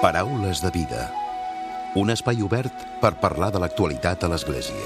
Paraules 0.00 0.60
de 0.60 0.70
vida. 0.70 1.06
Un 1.96 2.10
espai 2.12 2.42
obert 2.44 2.82
per 3.00 3.14
parlar 3.16 3.48
de 3.54 3.62
l'actualitat 3.62 4.26
a 4.26 4.28
l'Església. 4.28 4.76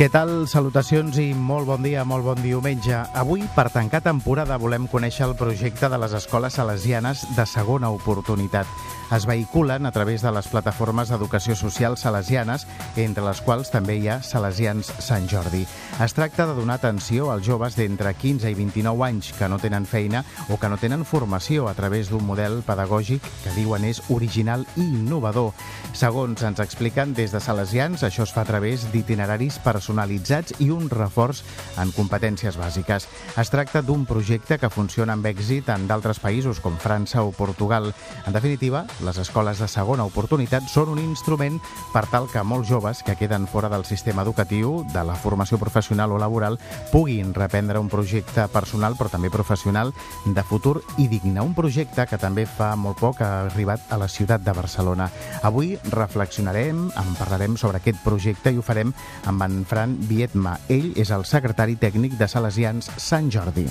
Què 0.00 0.08
tal? 0.12 0.32
Salutacions 0.48 1.20
i 1.20 1.30
molt 1.36 1.68
bon 1.68 1.84
dia, 1.84 2.08
molt 2.08 2.24
bon 2.24 2.40
diumenge. 2.40 2.96
Avui, 3.12 3.44
per 3.52 3.68
tancar 3.76 4.00
temporada, 4.00 4.56
volem 4.56 4.88
conèixer 4.88 5.28
el 5.28 5.36
projecte 5.36 5.92
de 5.92 6.00
les 6.00 6.16
escoles 6.16 6.56
salesianes 6.56 7.28
de 7.36 7.44
segona 7.44 7.92
oportunitat. 7.92 8.95
Es 9.12 9.24
vehiculen 9.24 9.86
a 9.86 9.92
través 9.92 10.22
de 10.22 10.32
les 10.34 10.48
plataformes 10.50 11.12
d'educació 11.12 11.54
social 11.54 11.94
salesianes, 11.94 12.64
entre 12.98 13.22
les 13.22 13.38
quals 13.40 13.70
també 13.70 13.94
hi 14.00 14.08
ha 14.10 14.16
Salesians 14.26 14.90
Sant 14.98 15.28
Jordi. 15.30 15.62
Es 16.02 16.12
tracta 16.16 16.48
de 16.48 16.56
donar 16.58 16.80
atenció 16.80 17.30
als 17.30 17.46
joves 17.46 17.76
d'entre 17.78 18.10
15 18.18 18.50
i 18.50 18.56
29 18.58 19.04
anys 19.06 19.30
que 19.38 19.46
no 19.48 19.60
tenen 19.62 19.86
feina 19.86 20.24
o 20.50 20.58
que 20.58 20.68
no 20.68 20.76
tenen 20.76 21.04
formació 21.06 21.68
a 21.70 21.74
través 21.78 22.10
d'un 22.10 22.26
model 22.26 22.64
pedagògic 22.66 23.22
que 23.44 23.54
diuen 23.54 23.86
és 23.86 24.02
original 24.10 24.66
i 24.74 24.82
innovador. 24.82 25.54
Segons 25.94 26.42
ens 26.42 26.58
expliquen 26.60 27.14
des 27.14 27.30
de 27.30 27.40
Salesians, 27.40 28.02
això 28.02 28.26
es 28.26 28.34
fa 28.34 28.42
a 28.42 28.50
través 28.50 28.88
d'itineraris 28.90 29.60
personalitzats 29.62 30.58
i 30.58 30.72
un 30.74 30.90
reforç 30.90 31.44
en 31.78 31.94
competències 31.94 32.58
bàsiques. 32.58 33.06
Es 33.38 33.54
tracta 33.54 33.84
d'un 33.86 34.04
projecte 34.04 34.58
que 34.58 34.70
funciona 34.70 35.14
amb 35.14 35.30
èxit 35.30 35.70
en 35.70 35.86
d'altres 35.86 36.18
països 36.18 36.58
com 36.60 36.74
França 36.82 37.22
o 37.22 37.30
Portugal. 37.30 37.92
En 38.26 38.34
definitiva, 38.34 38.84
les 39.04 39.18
escoles 39.18 39.58
de 39.60 39.68
segona 39.68 40.06
oportunitat 40.08 40.66
són 40.70 40.92
un 40.94 41.00
instrument 41.02 41.58
per 41.92 42.04
tal 42.10 42.28
que 42.30 42.42
molts 42.46 42.68
joves 42.70 43.02
que 43.06 43.16
queden 43.16 43.46
fora 43.50 43.68
del 43.72 43.84
sistema 43.84 44.22
educatiu, 44.22 44.84
de 44.92 45.04
la 45.04 45.16
formació 45.16 45.58
professional 45.58 46.12
o 46.12 46.18
laboral, 46.18 46.58
puguin 46.92 47.34
reprendre 47.34 47.80
un 47.82 47.90
projecte 47.92 48.46
personal 48.52 48.96
però 48.96 49.10
també 49.12 49.30
professional 49.30 49.92
de 50.24 50.44
futur 50.46 50.80
i 50.96 51.08
digne. 51.08 51.40
Un 51.40 51.54
projecte 51.54 52.06
que 52.06 52.20
també 52.20 52.46
fa 52.46 52.74
molt 52.76 53.00
poc 53.02 53.20
ha 53.20 53.46
arribat 53.46 53.92
a 53.92 54.00
la 54.00 54.08
ciutat 54.08 54.44
de 54.44 54.54
Barcelona. 54.56 55.10
Avui 55.42 55.74
reflexionarem, 55.92 56.86
en 56.90 57.18
parlarem 57.18 57.56
sobre 57.56 57.82
aquest 57.82 58.02
projecte 58.04 58.52
i 58.52 58.60
ho 58.60 58.64
farem 58.66 58.94
amb 59.26 59.46
en 59.46 59.64
Fran 59.68 59.98
Vietma. 60.08 60.58
Ell 60.68 60.92
és 60.96 61.12
el 61.14 61.26
secretari 61.28 61.76
tècnic 61.80 62.16
de 62.18 62.28
Salesians 62.30 62.90
Sant 62.96 63.30
Jordi. 63.30 63.68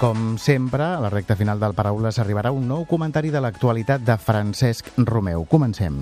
Com 0.00 0.38
sempre, 0.38 0.82
a 0.82 1.00
la 1.00 1.10
recta 1.12 1.36
final 1.36 1.60
del 1.60 1.74
Paraules 1.76 2.16
arribarà 2.22 2.48
un 2.56 2.64
nou 2.64 2.86
comentari 2.88 3.28
de 3.28 3.40
l'actualitat 3.44 4.00
de 4.00 4.16
Francesc 4.16 4.88
Romeu. 4.96 5.44
Comencem. 5.44 5.98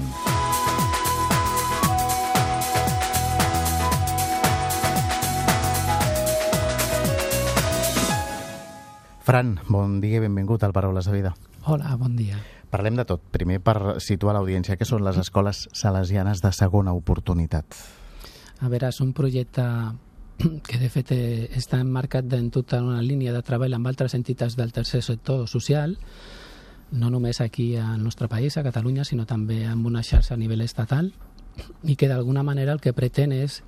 Fran, 9.26 9.56
bon 9.66 9.98
dia 10.00 10.22
i 10.22 10.22
benvingut 10.22 10.62
al 10.62 10.72
Paraules 10.72 11.10
de 11.10 11.18
Vida. 11.18 11.34
Hola, 11.66 11.96
bon 11.98 12.14
dia. 12.14 12.38
Parlem 12.70 12.94
de 12.94 13.04
tot. 13.04 13.26
Primer, 13.34 13.58
per 13.58 13.98
situar 13.98 14.38
l'audiència, 14.38 14.78
què 14.78 14.86
són 14.86 15.02
les 15.02 15.18
escoles 15.18 15.66
salesianes 15.74 16.38
de 16.44 16.54
segona 16.54 16.94
oportunitat? 16.94 17.66
A 18.62 18.70
veure, 18.70 18.94
és 18.94 19.02
un 19.02 19.10
projecte 19.12 19.66
que 20.38 20.78
de 20.78 20.88
fet 20.92 21.12
eh, 21.12 21.48
està 21.58 21.80
emmarcat 21.82 22.32
en 22.38 22.50
tota 22.54 22.80
una 22.84 23.02
línia 23.02 23.32
de 23.34 23.42
treball 23.42 23.74
amb 23.74 23.90
altres 23.90 24.14
entitats 24.14 24.56
del 24.56 24.72
tercer 24.72 25.02
sector 25.02 25.46
social, 25.50 25.96
no 26.92 27.10
només 27.10 27.40
aquí 27.40 27.74
al 27.76 28.02
nostre 28.02 28.28
país, 28.28 28.56
a 28.56 28.64
Catalunya, 28.64 29.04
sinó 29.04 29.26
també 29.26 29.64
amb 29.66 29.86
una 29.86 30.02
xarxa 30.02 30.34
a 30.34 30.40
nivell 30.40 30.62
estatal, 30.64 31.12
i 31.82 31.96
que 31.96 32.08
d'alguna 32.08 32.44
manera 32.46 32.72
el 32.72 32.80
que 32.80 32.94
pretén 32.94 33.34
és 33.34 33.62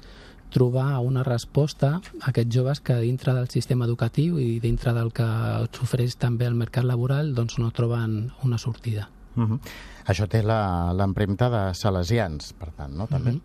trobar 0.50 0.99
una 0.99 1.22
resposta 1.22 2.00
a 2.21 2.31
aquests 2.31 2.55
joves 2.55 2.81
que 2.81 2.97
dintre 3.03 3.34
del 3.34 3.49
sistema 3.50 3.87
educatiu 3.87 4.39
i 4.43 4.59
dintre 4.62 4.93
del 4.95 5.12
que 5.15 5.27
s'ofereix 5.71 6.16
també 6.19 6.47
al 6.47 6.59
mercat 6.59 6.87
laboral 6.87 7.34
doncs 7.34 7.59
no 7.62 7.71
troben 7.71 8.33
una 8.43 8.59
sortida. 8.59 9.09
Uh 9.37 9.47
-huh. 9.47 9.61
Això 10.06 10.27
té 10.28 10.43
l'empremta 10.43 11.49
de 11.50 11.75
salesians, 11.75 12.53
per 12.53 12.72
tant, 12.72 12.95
no? 12.97 13.06
També? 13.06 13.31
Uh 13.31 13.37
-huh. 13.37 13.43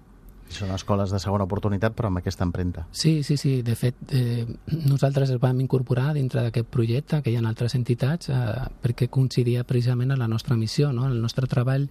Són 0.51 0.69
escoles 0.72 1.11
de 1.11 1.19
segona 1.19 1.47
oportunitat, 1.47 1.95
però 1.97 2.11
amb 2.11 2.22
aquesta 2.22 2.45
empremta. 2.45 2.85
Sí, 2.91 3.23
sí, 3.23 3.38
sí. 3.38 3.61
De 3.66 3.75
fet, 3.75 3.95
eh, 4.13 4.45
nosaltres 4.85 5.31
es 5.33 5.39
vam 5.41 5.59
incorporar 5.61 6.13
dintre 6.13 6.44
d'aquest 6.45 6.69
projecte, 6.69 7.22
que 7.22 7.31
hi 7.31 7.35
ha 7.39 7.41
altres 7.41 7.75
entitats, 7.75 8.29
eh, 8.29 8.35
perquè 8.83 9.09
coincidia 9.09 9.63
precisament 9.63 10.11
a 10.11 10.17
la 10.17 10.28
nostra 10.28 10.56
missió. 10.56 10.91
No? 10.94 11.07
El 11.07 11.22
nostre 11.22 11.47
treball 11.47 11.89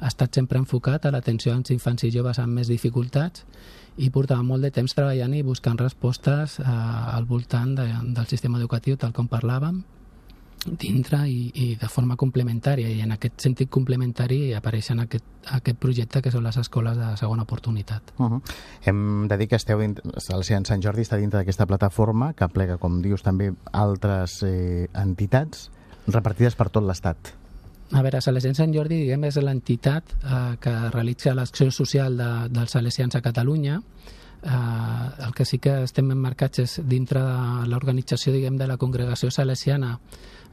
ha 0.00 0.10
estat 0.10 0.34
sempre 0.34 0.58
enfocat 0.58 1.06
a 1.06 1.12
l'atenció 1.14 1.54
als 1.54 1.70
infants 1.70 2.04
i 2.04 2.10
joves 2.10 2.38
amb 2.42 2.58
més 2.58 2.68
dificultats 2.68 3.46
i 3.96 4.10
portava 4.10 4.42
molt 4.42 4.62
de 4.64 4.70
temps 4.74 4.94
treballant 4.94 5.34
i 5.36 5.42
buscant 5.46 5.78
respostes 5.78 6.58
eh, 6.60 6.66
al 6.66 7.24
voltant 7.24 7.76
de, 7.76 7.86
del 8.16 8.26
sistema 8.26 8.58
educatiu, 8.58 8.96
tal 8.96 9.12
com 9.12 9.28
parlàvem, 9.28 9.82
dintre 10.66 11.24
i, 11.28 11.50
i 11.54 11.66
de 11.76 11.88
forma 11.90 12.16
complementària 12.16 12.90
i 12.90 13.00
en 13.02 13.12
aquest 13.16 13.42
sentit 13.42 13.70
complementari 13.72 14.52
apareixen 14.54 15.02
aquest, 15.02 15.24
aquest 15.58 15.78
projecte 15.82 16.22
que 16.22 16.30
són 16.30 16.46
les 16.46 16.58
escoles 16.60 16.96
de 16.98 17.10
segona 17.18 17.42
oportunitat. 17.42 18.14
Uh 18.18 18.30
-huh. 18.30 18.40
Hem 18.84 19.28
de 19.28 19.36
dir 19.36 19.48
que 19.48 19.56
esteu 19.56 19.80
dins, 19.80 20.00
el 20.30 20.44
Sant 20.44 20.82
Jordi 20.82 21.02
està 21.02 21.16
dintre 21.16 21.38
d'aquesta 21.38 21.66
plataforma 21.66 22.32
que 22.34 22.48
plega, 22.48 22.78
com 22.78 23.02
dius, 23.02 23.22
també 23.22 23.52
altres 23.72 24.42
eh, 24.42 24.88
entitats 24.94 25.70
repartides 26.06 26.54
per 26.54 26.70
tot 26.70 26.84
l'Estat. 26.84 27.34
A 27.92 28.00
veure, 28.00 28.20
Salesians 28.20 28.56
Sant 28.56 28.72
Jordi, 28.72 29.02
diguem, 29.02 29.24
és 29.24 29.36
l'entitat 29.36 30.04
eh, 30.24 30.56
que 30.60 30.90
realitza 30.90 31.34
l'acció 31.34 31.70
social 31.70 32.16
de, 32.16 32.48
dels 32.48 32.70
salesians 32.70 33.14
a 33.14 33.20
Catalunya. 33.20 33.82
Eh, 34.42 35.24
el 35.26 35.34
que 35.34 35.44
sí 35.44 35.58
que 35.62 35.82
estem 35.86 36.10
emmarcats 36.10 36.62
és 36.62 36.76
dintre 36.88 37.22
de 37.22 37.66
l'organització, 37.70 38.32
diguem, 38.34 38.58
de 38.58 38.66
la 38.66 38.78
congregació 38.80 39.30
salesiana 39.30 39.98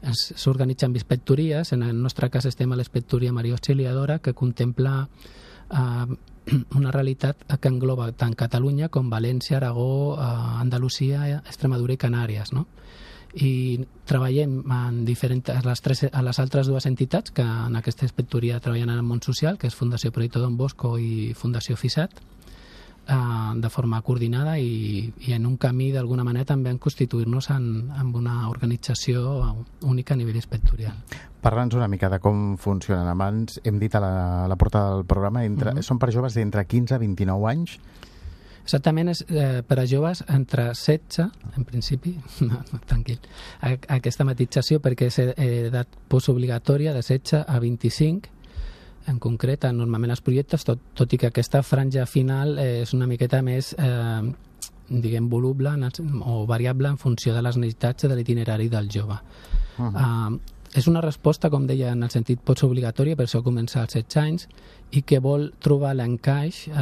s'organitza 0.00 0.86
amb 0.86 0.96
inspectories, 0.96 1.72
en 1.74 1.82
el 1.82 1.98
nostre 2.00 2.30
cas 2.30 2.46
estem 2.48 2.72
a 2.72 2.78
l'inspectoria 2.78 3.34
Maria 3.36 3.52
Auxiliadora, 3.58 4.18
que 4.18 4.32
contempla 4.32 5.08
eh, 5.70 6.06
una 6.78 6.90
realitat 6.90 7.44
que 7.60 7.68
engloba 7.68 8.10
tant 8.12 8.34
Catalunya 8.38 8.88
com 8.88 9.10
València, 9.10 9.58
Aragó, 9.58 10.16
eh, 10.16 10.24
Andalusia, 10.62 11.42
Extremadura 11.44 11.94
i 11.94 12.00
Canàries, 12.00 12.54
no? 12.56 12.66
i 13.30 13.78
treballem 14.10 14.56
en 14.74 15.04
diferents, 15.06 15.52
les 15.62 15.82
tres, 15.84 16.02
a 16.10 16.22
les 16.26 16.38
altres 16.42 16.66
dues 16.66 16.86
entitats 16.88 17.30
que 17.30 17.44
en 17.44 17.76
aquesta 17.78 18.02
inspectoria 18.06 18.58
treballen 18.58 18.90
en 18.90 18.98
el 18.98 19.06
món 19.06 19.22
social, 19.22 19.58
que 19.58 19.68
és 19.70 19.76
Fundació 19.76 20.10
Proyecto 20.10 20.42
Don 20.42 20.56
Bosco 20.58 20.96
i 20.98 21.30
Fundació 21.38 21.76
FISAT, 21.78 22.18
eh, 23.10 23.60
de 23.60 23.70
forma 23.70 24.00
coordinada 24.06 24.56
i, 24.58 25.12
i 25.26 25.34
en 25.34 25.46
un 25.46 25.56
camí 25.58 25.90
d'alguna 25.92 26.24
manera 26.24 26.48
també 26.52 26.70
en 26.70 26.78
constituir-nos 26.78 27.50
en, 27.50 27.90
en 27.90 28.14
una 28.16 28.48
organització 28.48 29.24
única 29.82 30.14
a 30.14 30.20
nivell 30.20 30.38
inspectorial. 30.40 30.94
Parla'ns 31.40 31.74
una 31.74 31.88
mica 31.88 32.10
de 32.12 32.20
com 32.20 32.56
funcionen. 32.60 33.08
Abans 33.08 33.60
hem 33.64 33.78
dit 33.80 33.94
a 33.96 34.00
la, 34.00 34.12
a 34.44 34.48
la 34.48 34.56
porta 34.60 34.86
del 34.94 35.04
programa, 35.04 35.44
entre, 35.44 35.72
uh 35.72 35.76
-huh. 35.78 35.82
són 35.82 35.98
per 35.98 36.12
joves 36.12 36.34
d'entre 36.34 36.66
15 36.66 36.94
i 36.94 36.98
29 36.98 37.50
anys 37.50 37.80
Exactament 38.70 39.10
és 39.10 39.22
eh, 39.28 39.62
per 39.66 39.80
a 39.80 39.84
joves 39.88 40.20
entre 40.28 40.68
16, 40.74 41.24
en 41.56 41.64
principi, 41.66 42.12
no, 42.46 42.60
no, 42.72 42.80
tranquil, 42.86 43.18
a, 43.60 43.72
a 43.74 43.96
aquesta 43.96 44.26
matització 44.28 44.78
perquè 44.84 45.08
és 45.10 45.18
eh, 45.24 45.32
edat 45.70 45.98
postobligatòria 46.12 46.92
de 46.94 47.02
16 47.02 47.42
a 47.46 47.58
25, 47.62 48.30
en 49.08 49.18
concret, 49.18 49.64
normalment 49.72 50.12
els 50.12 50.20
projectes, 50.20 50.64
tot, 50.64 50.80
tot 50.94 51.12
i 51.12 51.18
que 51.18 51.30
aquesta 51.30 51.62
franja 51.62 52.06
final 52.06 52.58
eh, 52.58 52.82
és 52.82 52.94
una 52.94 53.08
miqueta 53.10 53.40
més, 53.42 53.72
eh, 53.78 54.22
diguem, 54.90 55.28
voluble 55.30 55.72
o 56.26 56.46
variable 56.46 56.88
en 56.88 56.98
funció 56.98 57.34
de 57.34 57.42
les 57.42 57.56
necessitats 57.56 58.08
de 58.08 58.16
l'itinerari 58.16 58.68
del 58.68 58.88
jove. 58.90 59.18
Uh 59.78 59.84
-huh. 59.86 60.34
uh, 60.34 60.40
és 60.74 60.86
una 60.86 61.00
resposta, 61.00 61.50
com 61.50 61.66
deia, 61.66 61.90
en 61.92 62.02
el 62.02 62.10
sentit 62.10 62.40
postobligatòria, 62.46 63.16
per 63.16 63.26
això 63.26 63.42
comença 63.42 63.80
als 63.82 63.94
16 63.94 64.16
anys, 64.22 64.48
i 64.94 65.02
que 65.02 65.18
vol 65.18 65.52
trobar 65.58 65.94
l'encaix 65.94 66.68
eh, 66.68 66.74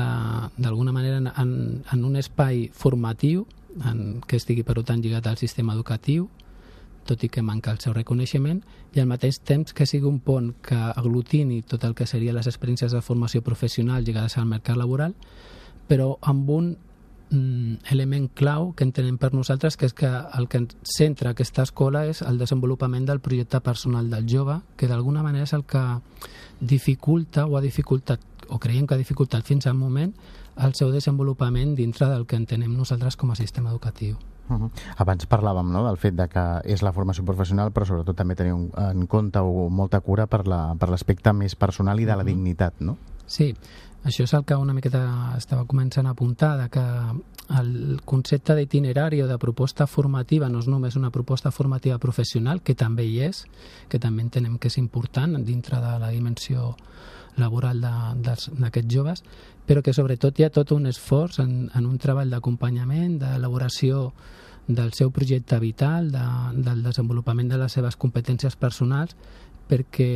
d'alguna 0.56 0.92
manera 0.92 1.16
en, 1.16 1.26
en, 1.26 1.82
en 1.92 2.04
un 2.04 2.16
espai 2.16 2.70
formatiu 2.72 3.46
en, 3.84 4.20
que 4.26 4.36
estigui 4.36 4.62
per 4.62 4.82
tant 4.84 5.00
lligat 5.00 5.26
al 5.26 5.40
sistema 5.40 5.72
educatiu, 5.72 6.28
tot 7.08 7.24
i 7.24 7.30
que 7.32 7.42
manca 7.42 7.72
el 7.72 7.80
seu 7.82 7.94
reconeixement, 7.96 8.60
i 8.94 9.00
al 9.00 9.08
mateix 9.08 9.40
temps 9.40 9.72
que 9.72 9.86
sigui 9.88 10.08
un 10.08 10.20
pont 10.24 10.52
que 10.64 10.76
aglutini 10.76 11.62
tot 11.62 11.86
el 11.88 11.96
que 11.96 12.06
serien 12.06 12.36
les 12.36 12.48
experiències 12.50 12.92
de 12.92 13.02
formació 13.04 13.42
professional 13.42 14.04
lligades 14.04 14.36
al 14.36 14.46
mercat 14.50 14.76
laboral, 14.76 15.16
però 15.88 16.18
amb 16.20 16.50
un 16.52 16.70
mm, 17.30 17.90
element 17.90 18.28
clau 18.36 18.72
que 18.76 18.84
entenem 18.84 19.16
per 19.18 19.32
nosaltres 19.32 19.76
que 19.80 19.88
és 19.88 19.96
que 19.96 20.08
el 20.08 20.48
que 20.52 20.66
centra 20.84 21.32
aquesta 21.32 21.64
escola 21.64 22.04
és 22.06 22.22
el 22.22 22.38
desenvolupament 22.38 23.08
del 23.08 23.24
projecte 23.24 23.60
personal 23.64 24.10
del 24.12 24.28
jove, 24.28 24.60
que 24.76 24.88
d'alguna 24.88 25.24
manera 25.24 25.48
és 25.48 25.56
el 25.56 25.64
que 25.64 25.84
dificulta 26.60 27.46
o 27.46 27.56
ha 27.56 27.64
dificultat 27.64 28.20
o 28.48 28.58
creiem 28.58 28.86
que 28.86 28.96
ha 28.96 29.00
dificultat 29.00 29.44
fins 29.44 29.66
al 29.66 29.76
moment 29.76 30.14
el 30.64 30.74
seu 30.74 30.90
desenvolupament 30.90 31.76
dintre 31.76 32.08
del 32.08 32.26
que 32.26 32.36
entenem 32.36 32.74
nosaltres 32.74 33.16
com 33.16 33.30
a 33.30 33.36
sistema 33.36 33.70
educatiu. 33.70 34.16
Uh 34.48 34.56
-huh. 34.56 34.70
Abans 34.96 35.28
parlàvem 35.28 35.70
no, 35.72 35.84
del 35.86 35.96
fet 35.96 36.14
de 36.14 36.28
que 36.28 36.60
és 36.64 36.82
la 36.82 36.92
formació 36.92 37.24
professional, 37.24 37.72
però 37.72 37.84
sobretot 37.84 38.16
també 38.16 38.34
tenir 38.34 38.52
un, 38.52 38.70
en 38.76 39.06
compte 39.06 39.38
o 39.38 39.68
molta 39.68 40.00
cura 40.00 40.26
per 40.26 40.46
l'aspecte 40.46 41.28
la, 41.28 41.32
per 41.32 41.38
més 41.38 41.54
personal 41.54 42.00
i 42.00 42.04
de 42.04 42.12
la 42.12 42.16
uh 42.16 42.22
-huh. 42.22 42.26
dignitat, 42.26 42.80
no? 42.80 42.96
Sí, 43.26 43.54
això 44.04 44.22
és 44.22 44.32
el 44.34 44.44
que 44.44 44.54
una 44.54 44.74
miqueta 44.74 45.34
estava 45.36 45.64
començant 45.64 46.06
a 46.06 46.10
apuntar, 46.10 46.56
de 46.56 46.68
que 46.68 46.84
el 47.58 48.00
concepte 48.04 48.54
d'itinerari 48.54 49.22
o 49.22 49.26
de 49.26 49.38
proposta 49.38 49.86
formativa 49.86 50.48
no 50.48 50.60
és 50.60 50.68
només 50.68 50.96
una 50.96 51.10
proposta 51.10 51.50
formativa 51.50 51.98
professional, 51.98 52.62
que 52.62 52.74
també 52.74 53.06
hi 53.08 53.20
és, 53.20 53.46
que 53.88 53.98
també 53.98 54.22
entenem 54.22 54.58
que 54.58 54.68
és 54.68 54.78
important 54.78 55.36
dintre 55.44 55.80
de 55.80 55.98
la 55.98 56.10
dimensió 56.10 56.76
laboral 57.36 57.80
d'aquests 57.80 58.94
joves, 58.94 59.24
però 59.68 59.82
que 59.84 59.92
sobretot 59.92 60.38
hi 60.38 60.46
ha 60.46 60.52
tot 60.54 60.72
un 60.72 60.88
esforç 60.88 61.42
en, 61.44 61.68
en 61.76 61.86
un 61.86 61.98
treball 62.00 62.30
d'acompanyament, 62.32 63.18
d'elaboració 63.20 64.12
del 64.68 64.94
seu 64.96 65.10
projecte 65.12 65.58
vital, 65.60 66.08
de, 66.12 66.24
del 66.64 66.80
desenvolupament 66.84 67.52
de 67.52 67.60
les 67.60 67.76
seves 67.76 67.96
competències 68.00 68.56
personals, 68.56 69.12
perquè 69.68 70.10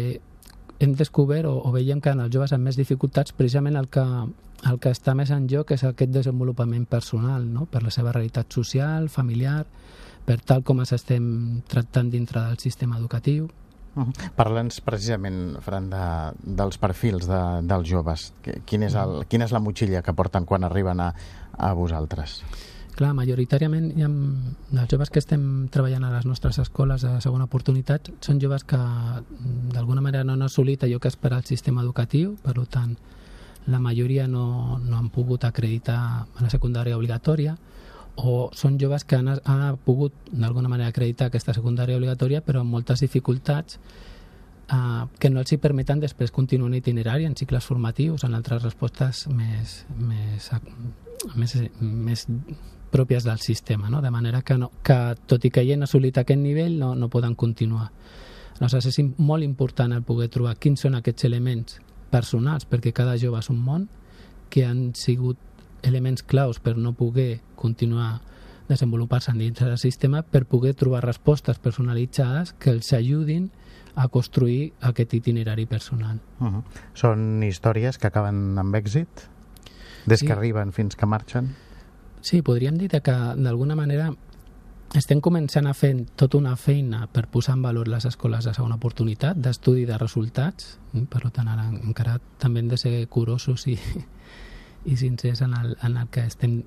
hem 0.80 0.94
descobert 0.96 1.48
o, 1.48 1.58
o 1.68 1.72
veiem 1.72 2.00
que 2.00 2.16
en 2.16 2.24
els 2.24 2.32
joves 2.32 2.56
amb 2.56 2.64
més 2.64 2.80
dificultats 2.80 3.36
precisament 3.36 3.76
el 3.76 3.90
que, 3.92 4.04
el 4.68 4.80
que 4.80 4.92
està 4.96 5.14
més 5.18 5.30
en 5.30 5.44
joc 5.52 5.76
és 5.76 5.84
aquest 5.84 6.12
desenvolupament 6.16 6.88
personal, 6.88 7.44
no? 7.44 7.68
per 7.68 7.84
la 7.84 7.92
seva 7.92 8.12
realitat 8.16 8.52
social, 8.56 9.08
familiar, 9.12 9.66
per 10.24 10.40
tal 10.40 10.64
com 10.64 10.80
es 10.80 10.94
estem 10.96 11.26
tractant 11.68 12.08
dintre 12.10 12.40
del 12.40 12.60
sistema 12.62 12.96
educatiu. 12.96 13.50
-huh. 13.94 14.32
Parla'ns 14.36 14.80
precisament, 14.80 15.58
Fran, 15.60 15.90
de, 15.90 16.04
dels 16.42 16.78
perfils 16.78 17.26
de, 17.26 17.42
dels 17.62 17.88
joves. 17.88 18.32
Quin 18.66 18.82
és 18.82 18.94
el, 18.94 19.24
quina 19.28 19.44
és 19.44 19.52
la 19.52 19.60
motxilla 19.60 20.02
que 20.02 20.12
porten 20.12 20.44
quan 20.44 20.64
arriben 20.64 21.00
a, 21.00 21.14
a 21.58 21.72
vosaltres? 21.74 22.42
Clar, 22.92 23.14
majoritàriament 23.16 23.86
hi 23.96 24.04
ha, 24.04 24.08
els 24.82 24.90
joves 24.92 25.10
que 25.10 25.18
estem 25.18 25.68
treballant 25.72 26.04
a 26.04 26.10
les 26.12 26.26
nostres 26.28 26.58
escoles 26.58 27.00
de 27.00 27.20
segona 27.24 27.44
oportunitat 27.48 28.10
són 28.20 28.40
joves 28.40 28.64
que 28.64 28.80
d'alguna 29.72 30.02
manera 30.04 30.24
no 30.24 30.34
han 30.34 30.42
assolit 30.42 30.84
allò 30.84 30.98
que 31.00 31.08
espera 31.08 31.38
el 31.40 31.44
sistema 31.48 31.80
educatiu, 31.82 32.36
per 32.42 32.52
tant 32.68 32.96
la 33.66 33.78
majoria 33.78 34.26
no, 34.28 34.78
no 34.82 34.96
han 34.98 35.08
pogut 35.08 35.44
acreditar 35.44 36.26
a 36.26 36.42
la 36.42 36.50
secundària 36.50 36.98
obligatòria 36.98 37.56
o 38.16 38.50
són 38.52 38.78
joves 38.80 39.04
que 39.08 39.16
han, 39.16 39.28
han 39.28 39.78
pogut 39.84 40.12
d'alguna 40.30 40.68
manera 40.68 40.90
acreditar 40.92 41.30
aquesta 41.30 41.54
secundària 41.56 41.96
obligatòria 41.96 42.42
però 42.44 42.60
amb 42.60 42.74
moltes 42.74 43.00
dificultats 43.00 43.78
eh, 44.68 45.04
que 45.18 45.30
no 45.30 45.40
els 45.40 45.52
hi 45.52 45.58
permeten 45.62 46.02
després 46.02 46.34
continuar 46.34 46.68
un 46.68 46.76
itinerari 46.76 47.24
en 47.24 47.36
cicles 47.36 47.64
formatius, 47.64 48.24
en 48.24 48.34
altres 48.34 48.62
respostes 48.62 49.26
més, 49.32 49.82
més, 49.96 50.50
més, 51.34 51.56
més 51.80 52.26
pròpies 52.92 53.24
del 53.24 53.40
sistema, 53.40 53.88
no? 53.88 54.02
de 54.02 54.10
manera 54.10 54.42
que, 54.42 54.58
no, 54.58 54.70
que 54.84 55.16
tot 55.26 55.44
i 55.44 55.50
que 55.50 55.64
hagin 55.64 55.86
assolit 55.86 56.18
aquest 56.20 56.40
nivell 56.40 56.76
no, 56.78 56.94
no 56.94 57.08
poden 57.08 57.34
continuar. 57.34 57.88
Aleshores 58.60 58.92
és 58.92 59.00
molt 59.18 59.42
important 59.42 59.94
el 59.96 60.04
poder 60.06 60.28
trobar 60.30 60.58
quins 60.60 60.84
són 60.84 60.94
aquests 60.94 61.24
elements 61.26 61.80
personals, 62.12 62.68
perquè 62.68 62.92
cada 62.94 63.16
jove 63.18 63.40
és 63.40 63.48
un 63.50 63.58
món, 63.64 63.88
que 64.52 64.66
han 64.68 64.92
sigut 64.94 65.40
elements 65.82 66.22
claus 66.22 66.60
per 66.60 66.76
no 66.76 66.92
poder 66.92 67.40
continuar 67.56 68.20
desenvolupar-se 68.68 69.32
dins 69.36 69.58
del 69.60 69.78
sistema 69.78 70.22
per 70.22 70.46
poder 70.46 70.74
trobar 70.74 71.04
respostes 71.04 71.58
personalitzades 71.58 72.54
que 72.54 72.70
els 72.70 72.92
ajudin 72.92 73.50
a 73.94 74.08
construir 74.08 74.72
aquest 74.80 75.14
itinerari 75.14 75.66
personal. 75.66 76.20
Uh 76.40 76.46
-huh. 76.46 76.62
Són 76.94 77.42
històries 77.42 77.98
que 77.98 78.06
acaben 78.06 78.58
amb 78.58 78.74
èxit? 78.74 79.08
Des 80.06 80.20
sí. 80.20 80.26
que 80.26 80.32
arriben 80.32 80.72
fins 80.72 80.96
que 80.96 81.06
marxen? 81.06 81.54
Sí, 82.20 82.42
podríem 82.42 82.78
dir 82.78 82.88
que 82.88 83.12
d'alguna 83.36 83.76
manera 83.76 84.14
estem 84.94 85.20
començant 85.20 85.66
a 85.66 85.74
fer 85.74 86.06
tota 86.16 86.38
una 86.38 86.56
feina 86.56 87.06
per 87.06 87.26
posar 87.26 87.54
en 87.54 87.62
valor 87.62 87.88
les 87.88 88.04
escoles 88.04 88.44
de 88.44 88.54
segona 88.54 88.76
oportunitat, 88.76 89.36
d'estudi 89.36 89.84
de 89.84 89.98
resultats, 89.98 90.78
per 91.08 91.30
tant 91.30 91.48
ara 91.48 91.68
encara 91.68 92.18
també 92.38 92.60
hem 92.60 92.68
de 92.68 92.76
ser 92.76 93.08
curosos 93.08 93.66
i, 93.66 93.78
i 94.84 94.96
sincers 94.96 95.42
en 95.42 95.54
el, 95.54 95.76
en 95.82 95.96
el 95.96 96.08
que 96.08 96.26
estem 96.26 96.62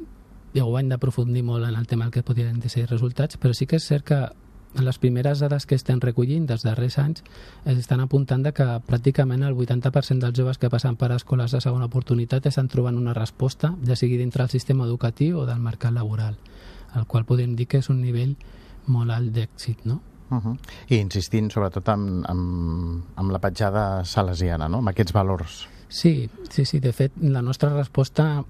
ho 0.62 0.78
hem 0.80 0.88
d'aprofundir 0.88 1.44
molt 1.44 1.68
en 1.68 1.76
el 1.76 1.88
tema 1.88 2.10
que 2.12 2.24
podrien 2.24 2.62
ser 2.70 2.86
resultats, 2.88 3.36
però 3.38 3.54
sí 3.54 3.66
que 3.68 3.76
és 3.76 3.88
cert 3.88 4.06
que 4.08 4.20
les 4.84 4.98
primeres 5.00 5.40
dades 5.40 5.66
que 5.66 5.76
estem 5.76 6.00
recollint 6.04 6.46
dels 6.48 6.64
darrers 6.68 6.98
anys 7.00 7.24
es 7.66 7.78
estan 7.78 8.02
apuntant 8.04 8.44
de 8.44 8.52
que 8.56 8.66
pràcticament 8.88 9.46
el 9.48 9.56
80% 9.56 10.20
dels 10.20 10.38
joves 10.38 10.58
que 10.58 10.70
passen 10.70 10.98
per 11.00 11.12
escoles 11.16 11.52
de 11.52 11.62
segona 11.64 11.88
oportunitat 11.88 12.46
estan 12.46 12.68
trobant 12.68 12.98
una 13.00 13.14
resposta, 13.14 13.74
ja 13.88 13.96
sigui 13.96 14.18
dintre 14.18 14.44
del 14.44 14.52
sistema 14.52 14.86
educatiu 14.86 15.40
o 15.40 15.46
del 15.46 15.64
mercat 15.64 15.94
laboral, 15.94 16.36
el 16.96 17.08
qual 17.08 17.26
podem 17.26 17.56
dir 17.56 17.68
que 17.68 17.80
és 17.80 17.90
un 17.90 18.02
nivell 18.02 18.36
molt 18.88 19.12
alt 19.12 19.32
d'èxit, 19.36 19.86
no? 19.86 20.02
Uh 20.30 20.38
-huh. 20.38 20.58
I 20.90 20.96
insistint 20.98 21.52
sobretot 21.52 21.88
amb, 21.90 22.26
amb, 22.28 23.04
amb 23.16 23.32
la 23.32 23.40
petjada 23.40 24.04
salesiana, 24.04 24.68
no? 24.68 24.78
amb 24.78 24.90
aquests 24.90 25.14
valors. 25.14 25.68
Sí, 25.88 26.30
sí, 26.50 26.66
sí. 26.66 26.80
De 26.80 26.94
fet, 26.94 27.14
la 27.22 27.42
nostra 27.42 27.72
resposta 27.74 28.44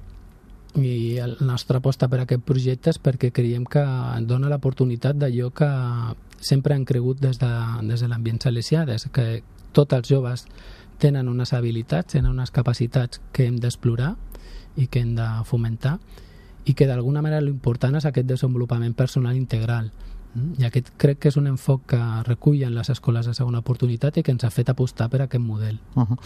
i 0.75 1.15
la 1.15 1.35
nostra 1.39 1.79
aposta 1.79 2.09
per 2.11 2.19
aquest 2.23 2.43
projecte 2.43 2.91
és 2.91 2.99
perquè 2.99 3.31
creiem 3.31 3.63
que 3.63 3.83
dona 4.27 4.49
l'oportunitat 4.51 5.15
d'allò 5.15 5.51
que 5.55 5.69
sempre 6.43 6.75
han 6.75 6.83
cregut 6.85 7.21
des 7.23 7.39
de, 7.39 7.51
des 7.87 8.01
de 8.03 8.09
l'ambient 8.11 8.41
salesià, 8.43 8.83
des 8.85 9.07
que 9.13 9.43
tots 9.71 9.95
els 9.95 10.09
joves 10.09 10.45
tenen 10.99 11.29
unes 11.31 11.53
habilitats, 11.53 12.13
tenen 12.13 12.31
unes 12.31 12.51
capacitats 12.51 13.21
que 13.31 13.47
hem 13.47 13.59
d'explorar 13.59 14.15
i 14.75 14.87
que 14.87 14.99
hem 14.99 15.15
de 15.15 15.27
fomentar 15.47 15.97
i 16.65 16.73
que 16.73 16.87
d'alguna 16.89 17.21
manera 17.21 17.43
l'important 17.43 17.95
és 17.95 18.07
aquest 18.07 18.27
desenvolupament 18.27 18.95
personal 18.97 19.35
integral 19.37 19.91
i 20.59 20.65
aquest 20.67 20.91
crec 21.01 21.19
que 21.23 21.31
és 21.31 21.37
un 21.39 21.47
enfoc 21.47 21.85
que 21.93 21.99
recullen 22.27 22.75
les 22.75 22.89
escoles 22.91 23.27
de 23.27 23.33
segona 23.37 23.61
oportunitat 23.63 24.17
i 24.17 24.23
que 24.23 24.33
ens 24.35 24.43
ha 24.43 24.51
fet 24.53 24.69
apostar 24.71 25.09
per 25.09 25.21
aquest 25.23 25.43
model. 25.43 25.79
Uh 25.95 26.05
-huh. 26.05 26.17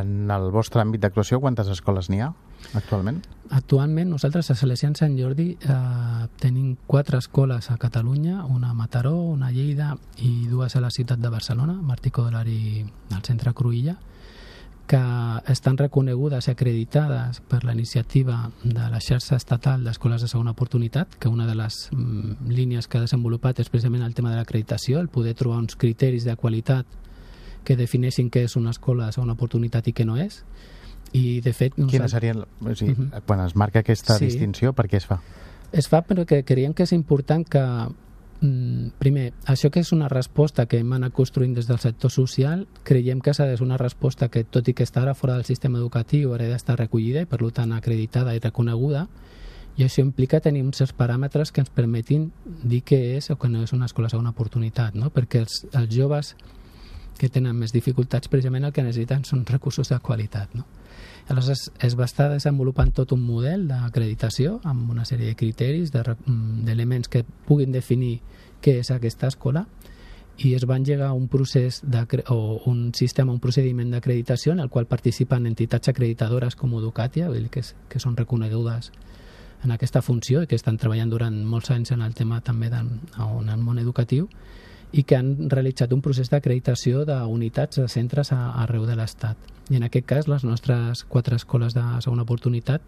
En 0.00 0.30
el 0.30 0.50
vostre 0.50 0.82
àmbit 0.82 1.00
d'actuació, 1.00 1.40
quantes 1.40 1.68
escoles 1.68 2.08
n'hi 2.10 2.20
ha 2.20 2.32
actualment? 2.74 3.26
Actualment 3.50 4.10
nosaltres 4.10 4.50
a 4.50 4.54
Salesian 4.54 4.94
Sant 4.94 5.18
Jordi 5.18 5.56
eh, 5.60 6.26
tenim 6.38 6.76
quatre 6.86 7.18
escoles 7.18 7.70
a 7.70 7.76
Catalunya, 7.76 8.44
una 8.44 8.70
a 8.70 8.74
Mataró, 8.74 9.16
una 9.16 9.46
a 9.46 9.50
Lleida 9.50 9.96
i 10.18 10.46
dues 10.46 10.76
a 10.76 10.80
la 10.80 10.90
ciutat 10.90 11.18
de 11.18 11.28
Barcelona, 11.28 11.72
Martí 11.72 12.10
Codolari 12.10 12.84
al 13.10 13.22
centre 13.22 13.52
Cruïlla, 13.54 13.96
que 14.88 14.98
estan 15.52 15.76
reconegudes 15.76 16.48
i 16.48 16.52
acreditades 16.54 17.42
per 17.44 17.60
la 17.62 17.74
iniciativa 17.76 18.50
de 18.64 18.86
la 18.88 19.02
xarxa 19.04 19.36
estatal 19.36 19.84
d'escoles 19.84 20.24
de 20.24 20.30
segona 20.32 20.54
oportunitat, 20.56 21.12
que 21.20 21.28
una 21.28 21.46
de 21.46 21.54
les 21.54 21.90
mm, 21.92 22.48
línies 22.48 22.88
que 22.88 22.96
ha 22.96 23.04
desenvolupat 23.04 23.60
és 23.60 23.68
precisament 23.68 24.02
el 24.06 24.16
tema 24.16 24.32
de 24.32 24.40
l'acreditació, 24.40 24.98
el 24.98 25.12
poder 25.12 25.36
trobar 25.36 25.60
uns 25.60 25.76
criteris 25.76 26.24
de 26.24 26.34
qualitat 26.40 26.88
que 27.68 27.76
defineixin 27.76 28.32
què 28.32 28.46
és 28.48 28.56
una 28.56 28.72
escola 28.72 29.06
de 29.06 29.18
segona 29.18 29.36
oportunitat 29.36 29.92
i 29.92 29.92
què 29.92 30.08
no 30.08 30.16
és. 30.16 30.40
I, 31.12 31.40
de 31.44 31.52
fet... 31.52 31.76
Quina 31.76 32.08
seria... 32.08 32.32
O 32.34 32.74
sigui, 32.74 32.92
uh 32.92 32.98
mhm. 32.98 33.10
-huh. 33.12 33.22
Quan 33.26 33.44
es 33.44 33.54
marca 33.54 33.80
aquesta 33.80 34.16
sí. 34.16 34.24
distinció, 34.24 34.72
per 34.72 34.88
què 34.88 34.96
es 34.96 35.06
fa? 35.06 35.20
Es 35.70 35.88
fa 35.88 36.02
perquè 36.02 36.44
creiem 36.44 36.72
que 36.72 36.82
és 36.82 36.92
important 36.92 37.46
que 37.46 37.60
primer, 38.40 39.32
això 39.50 39.70
que 39.74 39.80
és 39.82 39.90
una 39.92 40.08
resposta 40.08 40.66
que 40.70 40.78
hem 40.78 40.92
anat 40.94 41.12
construint 41.12 41.56
des 41.56 41.66
del 41.66 41.80
sector 41.82 42.12
social, 42.14 42.66
creiem 42.86 43.20
que 43.20 43.34
ser 43.34 43.50
una 43.62 43.76
resposta 43.76 44.28
que, 44.28 44.44
tot 44.44 44.68
i 44.68 44.74
que 44.74 44.86
està 44.86 45.02
ara 45.02 45.14
fora 45.14 45.34
del 45.34 45.44
sistema 45.44 45.78
educatiu, 45.78 46.32
hauria 46.32 46.52
d'estar 46.52 46.78
recollida 46.78 47.22
i, 47.22 47.26
per 47.26 47.40
tant, 47.52 47.72
acreditada 47.72 48.34
i 48.34 48.38
reconeguda, 48.38 49.08
i 49.78 49.84
això 49.84 50.02
implica 50.02 50.40
tenir 50.42 50.62
uns 50.62 50.78
certs 50.78 50.94
paràmetres 50.94 51.52
que 51.52 51.62
ens 51.62 51.70
permetin 51.70 52.30
dir 52.62 52.82
què 52.82 52.98
és 53.16 53.30
o 53.30 53.36
que 53.38 53.48
no 53.48 53.62
és 53.62 53.72
una 53.72 53.86
escola 53.86 54.08
segona 54.10 54.30
oportunitat, 54.34 54.94
no? 54.94 55.10
perquè 55.10 55.42
els, 55.44 55.64
els 55.72 55.94
joves 55.94 56.34
que 57.18 57.28
tenen 57.28 57.54
més 57.58 57.74
dificultats 57.74 58.30
precisament 58.30 58.66
el 58.66 58.72
que 58.74 58.82
necessiten 58.82 59.24
són 59.26 59.44
recursos 59.46 59.90
de 59.90 59.98
qualitat. 59.98 60.54
No? 60.54 60.66
Aleshores, 61.28 61.70
es 61.84 61.94
va 61.98 62.06
estar 62.08 62.30
desenvolupant 62.32 62.90
tot 62.96 63.12
un 63.12 63.20
model 63.20 63.66
d'acreditació 63.68 64.58
amb 64.64 64.88
una 64.90 65.04
sèrie 65.04 65.28
de 65.28 65.36
criteris, 65.36 65.92
mm, 65.92 66.64
d'elements 66.64 67.08
que 67.08 67.24
puguin 67.46 67.72
definir 67.72 68.20
què 68.62 68.78
és 68.80 68.90
aquesta 68.90 69.28
escola 69.28 69.66
i 70.38 70.54
es 70.54 70.64
va 70.64 70.76
engegar 70.76 71.12
un 71.12 71.28
procés 71.28 71.82
o 72.28 72.62
un 72.66 72.94
sistema, 72.94 73.32
un 73.32 73.40
procediment 73.40 73.90
d'acreditació 73.90 74.52
en 74.52 74.60
el 74.60 74.70
qual 74.70 74.86
participen 74.86 75.46
entitats 75.46 75.88
acreditadores 75.88 76.54
com 76.56 76.72
Educatia, 76.78 77.28
que, 77.50 77.60
és, 77.60 77.74
que 77.88 77.98
són 77.98 78.16
reconegudes 78.16 78.92
en 79.64 79.72
aquesta 79.72 80.02
funció 80.02 80.42
i 80.42 80.46
que 80.46 80.54
estan 80.54 80.78
treballant 80.78 81.10
durant 81.10 81.44
molts 81.44 81.70
anys 81.70 81.90
en 81.90 82.02
el 82.02 82.14
tema 82.14 82.40
també 82.40 82.70
del, 82.70 82.88
en 83.18 83.48
el 83.48 83.58
món 83.58 83.78
educatiu 83.78 84.28
i 84.92 85.04
que 85.04 85.16
han 85.16 85.50
realitzat 85.50 85.92
un 85.92 86.02
procés 86.04 86.30
d'acreditació 86.32 87.04
d'unitats 87.08 87.80
de 87.80 87.88
centres 87.88 88.32
arreu 88.32 88.86
de 88.88 88.96
l'Estat. 88.96 89.36
I 89.68 89.76
en 89.76 89.84
aquest 89.84 90.06
cas, 90.08 90.28
les 90.28 90.44
nostres 90.48 91.04
quatre 91.04 91.36
escoles 91.36 91.74
de 91.76 91.84
segona 92.00 92.24
oportunitat 92.24 92.82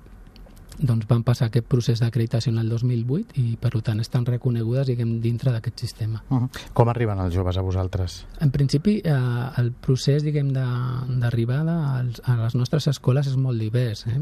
doncs 0.80 1.06
van 1.08 1.22
passar 1.26 1.48
aquest 1.48 1.66
procés 1.68 2.00
d'acreditació 2.00 2.52
en 2.52 2.60
el 2.62 2.70
2008 2.72 3.36
i 3.40 3.56
per 3.60 3.72
tant 3.84 4.00
estan 4.00 4.24
reconegudes 4.26 4.88
diguem, 4.88 5.18
dintre 5.20 5.52
d'aquest 5.52 5.80
sistema. 5.80 6.22
Uh 6.28 6.42
-huh. 6.42 6.48
Com 6.72 6.88
arriben 6.88 7.18
els 7.18 7.34
joves 7.34 7.56
a 7.56 7.60
vosaltres? 7.60 8.26
En 8.40 8.50
principi 8.50 9.00
eh, 9.04 9.12
el 9.58 9.72
procés 9.72 10.22
diguem 10.22 10.52
d'arribada 10.52 12.04
a 12.24 12.36
les 12.36 12.54
nostres 12.54 12.86
escoles 12.86 13.26
és 13.26 13.36
molt 13.36 13.58
divers. 13.58 14.06
Eh? 14.06 14.18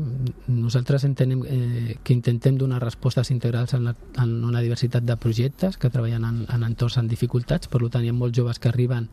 Nosaltres 0.47 1.05
entenem 1.05 1.43
eh, 1.47 1.99
que 2.03 2.13
intentem 2.13 2.57
donar 2.57 2.83
respostes 2.83 3.31
integrals 3.31 3.75
en, 3.75 3.85
la, 3.85 3.95
en 4.17 4.45
una 4.45 4.61
diversitat 4.61 5.05
de 5.05 5.17
projectes 5.17 5.77
que 5.77 5.91
treballen 5.91 6.25
en, 6.25 6.47
en 6.49 6.63
entorns 6.63 6.99
amb 6.99 7.11
dificultats, 7.11 7.69
per 7.69 7.89
tant 7.91 8.05
hi 8.05 8.09
ha 8.09 8.13
molts 8.13 8.37
joves 8.37 8.59
que 8.59 8.69
arriben 8.69 9.09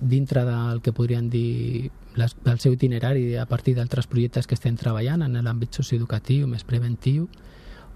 dintre 0.00 0.44
del 0.44 0.80
que 0.82 0.92
podrien 0.92 1.28
dir 1.30 1.90
les, 2.16 2.34
el 2.44 2.58
seu 2.58 2.74
itinerari 2.74 3.36
a 3.36 3.46
partir 3.46 3.76
d'altres 3.76 4.08
projectes 4.10 4.48
que 4.48 4.56
estem 4.56 4.76
treballant 4.80 5.22
en 5.22 5.36
l'àmbit 5.44 5.76
socioeducatiu, 5.76 6.48
més 6.50 6.64
preventiu, 6.64 7.28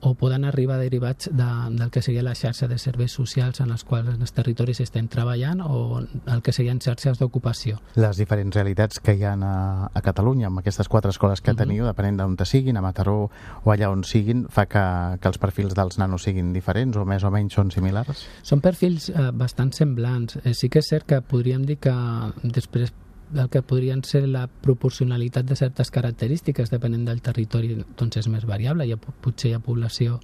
o 0.05 0.15
poden 0.15 0.45
arribar 0.45 0.77
derivats 0.79 1.31
de, 1.33 1.49
del 1.79 1.91
que 1.91 2.03
seria 2.03 2.23
la 2.23 2.35
xarxa 2.37 2.69
de 2.69 2.79
serveis 2.79 3.13
socials 3.17 3.61
en 3.65 3.73
els 3.73 3.85
quals 3.89 4.13
en 4.13 4.21
els 4.21 4.35
territoris 4.37 4.83
estem 4.85 5.09
treballant 5.09 5.63
o 5.65 6.01
el 6.01 6.43
que 6.45 6.53
serien 6.53 6.81
xarxes 6.85 7.19
d'ocupació. 7.19 7.81
Les 7.97 8.21
diferents 8.21 8.55
realitats 8.55 9.01
que 9.01 9.17
hi 9.17 9.25
ha 9.25 9.35
a, 9.35 9.55
a 9.89 10.05
Catalunya 10.05 10.51
amb 10.51 10.61
aquestes 10.61 10.91
quatre 10.93 11.11
escoles 11.11 11.41
que 11.41 11.51
uh 11.51 11.55
-huh. 11.55 11.65
teniu, 11.65 11.87
depenent 11.87 12.19
d'on 12.21 12.37
te 12.37 12.45
siguin, 12.45 12.77
a 12.77 12.83
Mataró 12.83 13.31
o 13.65 13.73
allà 13.73 13.91
on 13.91 14.05
siguin, 14.05 14.47
fa 14.49 14.67
que, 14.67 15.19
que 15.21 15.29
els 15.29 15.39
perfils 15.39 15.75
dels 15.75 15.99
nanos 15.99 16.23
siguin 16.23 16.53
diferents 16.53 16.97
o 16.97 17.05
més 17.05 17.25
o 17.25 17.31
menys 17.31 17.55
són 17.55 17.71
similars? 17.71 18.27
Són 18.43 18.61
perfils 18.61 19.09
eh, 19.09 19.31
bastant 19.33 19.73
semblants. 19.73 20.37
Eh, 20.45 20.55
sí 20.55 20.69
que 20.69 20.81
és 20.81 20.89
cert 20.89 21.07
que 21.07 21.23
podríem 21.23 21.65
dir 21.65 21.79
que 21.79 21.95
després 22.43 22.93
del 23.31 23.49
que 23.49 23.63
podrien 23.63 24.05
ser 24.05 24.27
la 24.29 24.47
proporcionalitat 24.47 25.47
de 25.47 25.57
certes 25.57 25.91
característiques 25.91 26.71
depenent 26.71 27.07
del 27.07 27.23
territori 27.23 27.77
doncs 27.97 28.21
és 28.21 28.29
més 28.29 28.45
variable, 28.47 28.87
hi 28.87 28.93
ha, 28.93 28.99
potser 28.99 29.51
hi 29.51 29.55
ha 29.55 29.63
població 29.65 30.21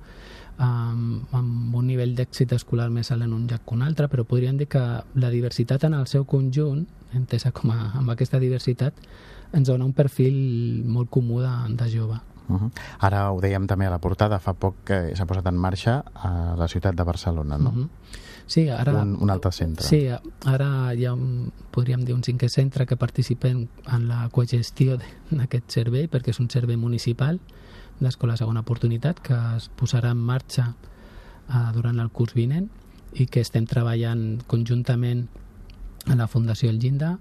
um, 0.60 1.20
amb 1.36 1.74
un 1.76 1.86
nivell 1.88 2.14
d'èxit 2.16 2.52
escolar 2.56 2.90
més 2.92 3.10
alt 3.10 3.26
en 3.26 3.34
un 3.34 3.46
lloc 3.50 3.64
que 3.66 3.76
un 3.76 3.84
altre, 3.86 4.08
però 4.12 4.24
podríem 4.28 4.58
dir 4.60 4.68
que 4.70 4.82
la 5.14 5.30
diversitat 5.32 5.84
en 5.88 5.96
el 5.98 6.06
seu 6.06 6.26
conjunt, 6.28 6.86
entesa 7.16 7.52
com 7.52 7.72
a, 7.74 7.92
amb 7.98 8.12
aquesta 8.12 8.40
diversitat, 8.42 8.94
ens 9.52 9.68
dona 9.68 9.86
un 9.86 9.94
perfil 9.96 10.84
molt 10.86 11.10
comú 11.10 11.40
de, 11.42 11.52
de 11.74 11.90
jove. 11.90 12.20
Uh 12.48 12.58
-huh. 12.60 12.70
Ara 12.98 13.30
ho 13.30 13.40
dèiem 13.40 13.66
també 13.66 13.86
a 13.86 13.90
la 13.90 14.00
portada, 14.00 14.38
fa 14.38 14.54
poc 14.54 14.74
que 14.84 15.16
s'ha 15.16 15.26
posat 15.26 15.46
en 15.46 15.56
marxa 15.56 16.04
a 16.14 16.56
la 16.56 16.68
ciutat 16.68 16.94
de 16.94 17.04
Barcelona, 17.04 17.58
no? 17.58 17.70
Uh 17.70 17.76
-huh. 17.76 17.88
Sí, 18.50 18.64
ara... 18.68 18.96
Un, 18.98 19.14
un 19.22 19.30
altre 19.30 19.52
centre. 19.54 19.86
Sí, 19.86 20.00
ara 20.50 20.68
hi 20.98 21.04
ha, 21.06 21.12
un, 21.14 21.52
podríem 21.70 22.02
dir, 22.02 22.16
un 22.16 22.24
cinquè 22.26 22.48
centre 22.50 22.82
que 22.86 22.98
participen 22.98 23.68
en 23.86 24.08
la 24.08 24.24
cogestió 24.34 24.96
d'aquest 24.98 25.70
servei, 25.70 26.08
perquè 26.10 26.34
és 26.34 26.40
un 26.42 26.50
servei 26.50 26.74
municipal 26.80 27.38
d'Escola 28.00 28.34
Segona 28.40 28.64
Oportunitat 28.66 29.20
que 29.22 29.38
es 29.54 29.68
posarà 29.78 30.10
en 30.16 30.24
marxa 30.32 30.72
eh, 30.72 31.68
durant 31.76 32.02
el 32.02 32.10
curs 32.10 32.34
vinent 32.34 32.66
i 33.14 33.28
que 33.30 33.44
estem 33.44 33.68
treballant 33.70 34.40
conjuntament 34.50 35.28
a 36.10 36.16
la 36.18 36.26
Fundació 36.26 36.72
El 36.74 36.82
Llinda 36.82 37.18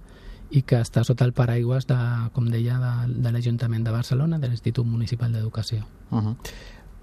i 0.50 0.63
que 0.65 0.79
està 0.81 1.03
sota 1.05 1.27
el 1.29 1.36
paraigües 1.38 1.86
de, 1.86 1.98
com 2.33 2.50
deia, 2.50 2.79
de, 2.81 3.21
de 3.21 3.36
l'Ajuntament 3.36 3.86
de 3.86 3.93
Barcelona, 3.93 4.41
de 4.41 4.50
l'Institut 4.50 4.88
Municipal 4.88 5.33
d'Educació. 5.33 5.86
Uh 6.09 6.24
-huh. 6.24 6.36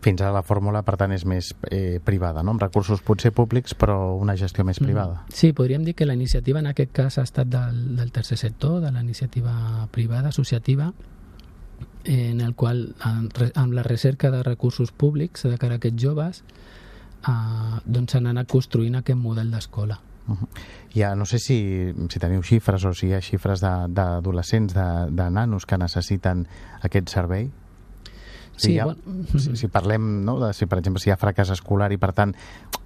Fins 0.05 0.21
ara 0.21 0.33
la 0.33 0.43
fórmula, 0.47 0.83
per 0.87 0.97
tant, 1.01 1.13
és 1.13 1.25
més 1.27 1.51
eh, 1.71 1.99
privada, 2.05 2.43
no? 2.45 2.53
amb 2.55 2.63
recursos 2.63 3.03
potser 3.03 3.33
públics, 3.35 3.75
però 3.75 4.17
una 4.21 4.37
gestió 4.37 4.65
més 4.65 4.81
mm. 4.81 4.87
privada. 4.87 5.23
Sí, 5.33 5.53
podríem 5.57 5.85
dir 5.85 5.97
que 5.99 6.07
la 6.07 6.15
iniciativa 6.15 6.61
en 6.61 6.71
aquest 6.71 6.93
cas 6.95 7.19
ha 7.19 7.25
estat 7.27 7.51
del, 7.51 7.97
del 7.97 8.13
tercer 8.13 8.39
sector, 8.39 8.81
de 8.85 8.93
la 8.93 9.03
iniciativa 9.03 9.89
privada, 9.91 10.29
associativa, 10.29 10.93
en 12.07 12.41
el 12.41 12.55
qual, 12.55 12.95
amb 13.03 13.73
la 13.75 13.83
recerca 13.83 14.31
de 14.31 14.43
recursos 14.47 14.93
públics 14.93 15.43
de 15.43 15.59
cara 15.59 15.77
a 15.77 15.83
aquests 15.83 16.03
joves, 16.03 16.45
eh, 17.27 17.81
doncs 17.85 18.15
s'han 18.15 18.31
anat 18.31 18.51
construint 18.53 19.01
aquest 19.01 19.19
model 19.19 19.51
d'escola. 19.51 19.99
Uh 20.29 20.35
-huh. 20.35 20.49
Ja 20.95 21.15
no 21.15 21.25
sé 21.25 21.39
si, 21.39 21.93
si 22.09 22.19
teniu 22.19 22.43
xifres 22.43 22.85
o 22.85 22.95
si 22.95 23.07
hi 23.07 23.15
ha 23.15 23.21
xifres 23.21 23.61
d'adolescents, 23.61 24.75
de, 24.75 24.81
de, 24.81 25.23
de 25.23 25.31
nanos 25.31 25.67
que 25.67 25.79
necessiten 25.79 26.47
aquest 26.83 27.09
servei. 27.09 27.51
Sí, 28.57 28.73
si, 28.73 28.79
ha, 28.79 28.87
bon... 28.89 29.27
si, 29.37 29.55
si 29.57 29.69
parlem, 29.69 30.25
no, 30.25 30.39
de, 30.41 30.53
si 30.57 30.67
per 30.67 30.79
exemple 30.81 31.03
si 31.03 31.11
hi 31.11 31.13
ha 31.13 31.19
fracàs 31.21 31.53
escolar 31.53 31.91
i 31.93 31.99
per 32.01 32.13
tant 32.17 32.33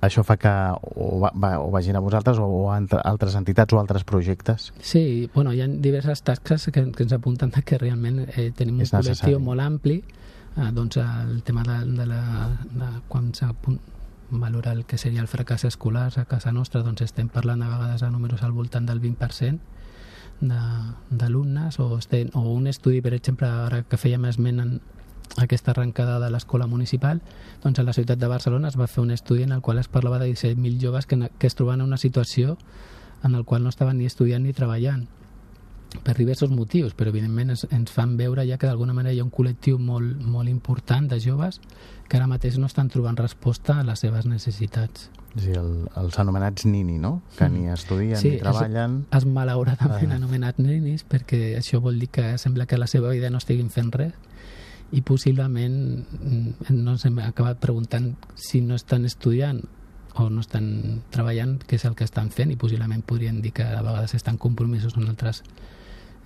això 0.03 0.25
fa 0.27 0.37
que 0.41 0.53
o, 0.97 1.21
va, 1.23 1.53
o 1.63 1.69
vagin 1.71 1.97
a 1.97 2.03
vosaltres 2.03 2.41
o, 2.43 2.47
o 2.47 2.65
a 2.73 2.81
altres 3.05 3.37
entitats 3.39 3.75
o 3.77 3.81
altres 3.81 4.05
projectes? 4.09 4.73
Sí, 4.83 5.31
bueno, 5.35 5.55
hi 5.55 5.63
ha 5.63 5.69
diverses 5.71 6.25
tasques 6.27 6.71
que, 6.75 6.89
que 6.91 7.07
ens 7.07 7.15
apunten 7.15 7.55
que 7.55 7.79
realment 7.79 8.25
eh, 8.27 8.51
tenim 8.57 8.83
un 8.83 8.91
col·lectiu 8.91 9.39
molt 9.43 9.63
ampli 9.63 10.01
eh, 10.01 10.71
doncs 10.75 10.99
el 11.03 11.43
tema 11.47 11.63
de, 11.67 11.81
de, 11.97 12.07
la, 12.07 12.23
de 12.75 12.93
quan 13.09 13.31
valora 14.31 14.73
el 14.73 14.85
que 14.87 14.99
seria 14.99 15.21
el 15.21 15.29
fracàs 15.29 15.65
escolar 15.67 16.13
a 16.17 16.25
casa 16.25 16.53
nostra, 16.53 16.83
doncs 16.87 17.03
estem 17.03 17.29
parlant 17.29 17.63
a 17.63 17.71
vegades 17.71 18.03
a 18.03 18.11
números 18.11 18.43
al 18.43 18.53
voltant 18.53 18.87
del 18.87 19.03
20% 19.03 19.59
d'alumnes 20.41 21.79
o, 21.81 21.99
estem, 21.99 22.31
o 22.35 22.55
un 22.55 22.67
estudi, 22.71 23.03
per 23.05 23.13
exemple, 23.15 23.49
ara 23.49 23.83
que 23.83 23.99
fèiem 24.01 24.25
esment 24.31 24.63
en, 24.63 24.79
aquesta 25.39 25.71
arrencada 25.71 26.19
de 26.21 26.31
l'escola 26.31 26.67
municipal, 26.67 27.23
doncs 27.63 27.79
a 27.79 27.85
la 27.87 27.95
ciutat 27.95 28.19
de 28.19 28.29
Barcelona 28.29 28.69
es 28.69 28.79
va 28.79 28.89
fer 28.91 29.05
un 29.05 29.11
estudi 29.11 29.45
en 29.45 29.53
el 29.53 29.63
qual 29.63 29.79
es 29.79 29.89
parlava 29.89 30.19
de 30.19 30.31
17.000 30.31 30.81
joves 30.83 31.07
que, 31.07 31.31
que 31.39 31.47
es 31.47 31.55
trobaven 31.55 31.81
en 31.81 31.87
una 31.87 31.99
situació 31.99 32.59
en 33.23 33.35
el 33.35 33.45
qual 33.45 33.63
no 33.63 33.69
estaven 33.69 33.99
ni 33.99 34.07
estudiant 34.07 34.43
ni 34.45 34.53
treballant 34.53 35.07
per 36.05 36.15
diversos 36.17 36.51
motius, 36.55 36.95
però 36.95 37.11
evidentment 37.11 37.51
ens, 37.51 37.65
ens 37.75 37.91
fan 37.91 38.15
veure 38.19 38.45
ja 38.47 38.59
que 38.59 38.69
d'alguna 38.69 38.95
manera 38.95 39.15
hi 39.15 39.21
ha 39.21 39.27
un 39.27 39.33
col·lectiu 39.35 39.79
molt, 39.83 40.21
molt 40.23 40.49
important 40.49 41.09
de 41.11 41.19
joves 41.21 41.59
que 42.09 42.19
ara 42.19 42.29
mateix 42.31 42.59
no 42.59 42.71
estan 42.71 42.91
trobant 42.91 43.19
resposta 43.19 43.81
a 43.81 43.87
les 43.87 44.03
seves 44.03 44.27
necessitats. 44.31 45.11
Sí, 45.37 45.53
el, 45.55 45.89
els 45.99 46.19
anomenats 46.19 46.67
nini, 46.67 46.99
no? 46.99 47.21
Que 47.37 47.47
mm. 47.49 47.55
ni 47.55 47.75
estudien 47.75 48.19
sí, 48.19 48.35
ni 48.35 48.41
treballen. 48.43 49.01
Sí, 49.03 49.19
és 49.19 49.27
malauradament 49.31 50.15
ah. 50.15 50.19
anomenat 50.19 50.59
ninis 50.63 51.05
perquè 51.07 51.57
això 51.59 51.83
vol 51.83 52.01
dir 52.03 52.11
que 52.15 52.33
sembla 52.39 52.67
que 52.71 52.79
la 52.79 52.91
seva 52.91 53.13
vida 53.15 53.31
no 53.31 53.43
estiguin 53.43 53.71
fent 53.71 53.93
res 53.95 54.15
i 54.93 55.03
possiblement 55.07 55.75
mm, 56.03 56.71
no 56.75 56.97
ens 56.97 57.05
hem 57.07 57.19
acabat 57.23 57.61
preguntant 57.63 58.15
si 58.35 58.61
no 58.61 58.75
estan 58.75 59.05
estudiant 59.07 59.63
o 60.19 60.27
no 60.31 60.43
estan 60.43 61.03
treballant, 61.15 61.59
què 61.63 61.79
és 61.79 61.85
el 61.87 61.95
que 61.95 62.07
estan 62.07 62.33
fent 62.35 62.51
i 62.51 62.59
possiblement 62.59 63.03
podrien 63.07 63.39
dir 63.43 63.53
que 63.55 63.65
a 63.65 63.83
vegades 63.83 64.17
estan 64.19 64.41
compromisos 64.43 64.97
en 64.99 65.07
altres, 65.07 65.45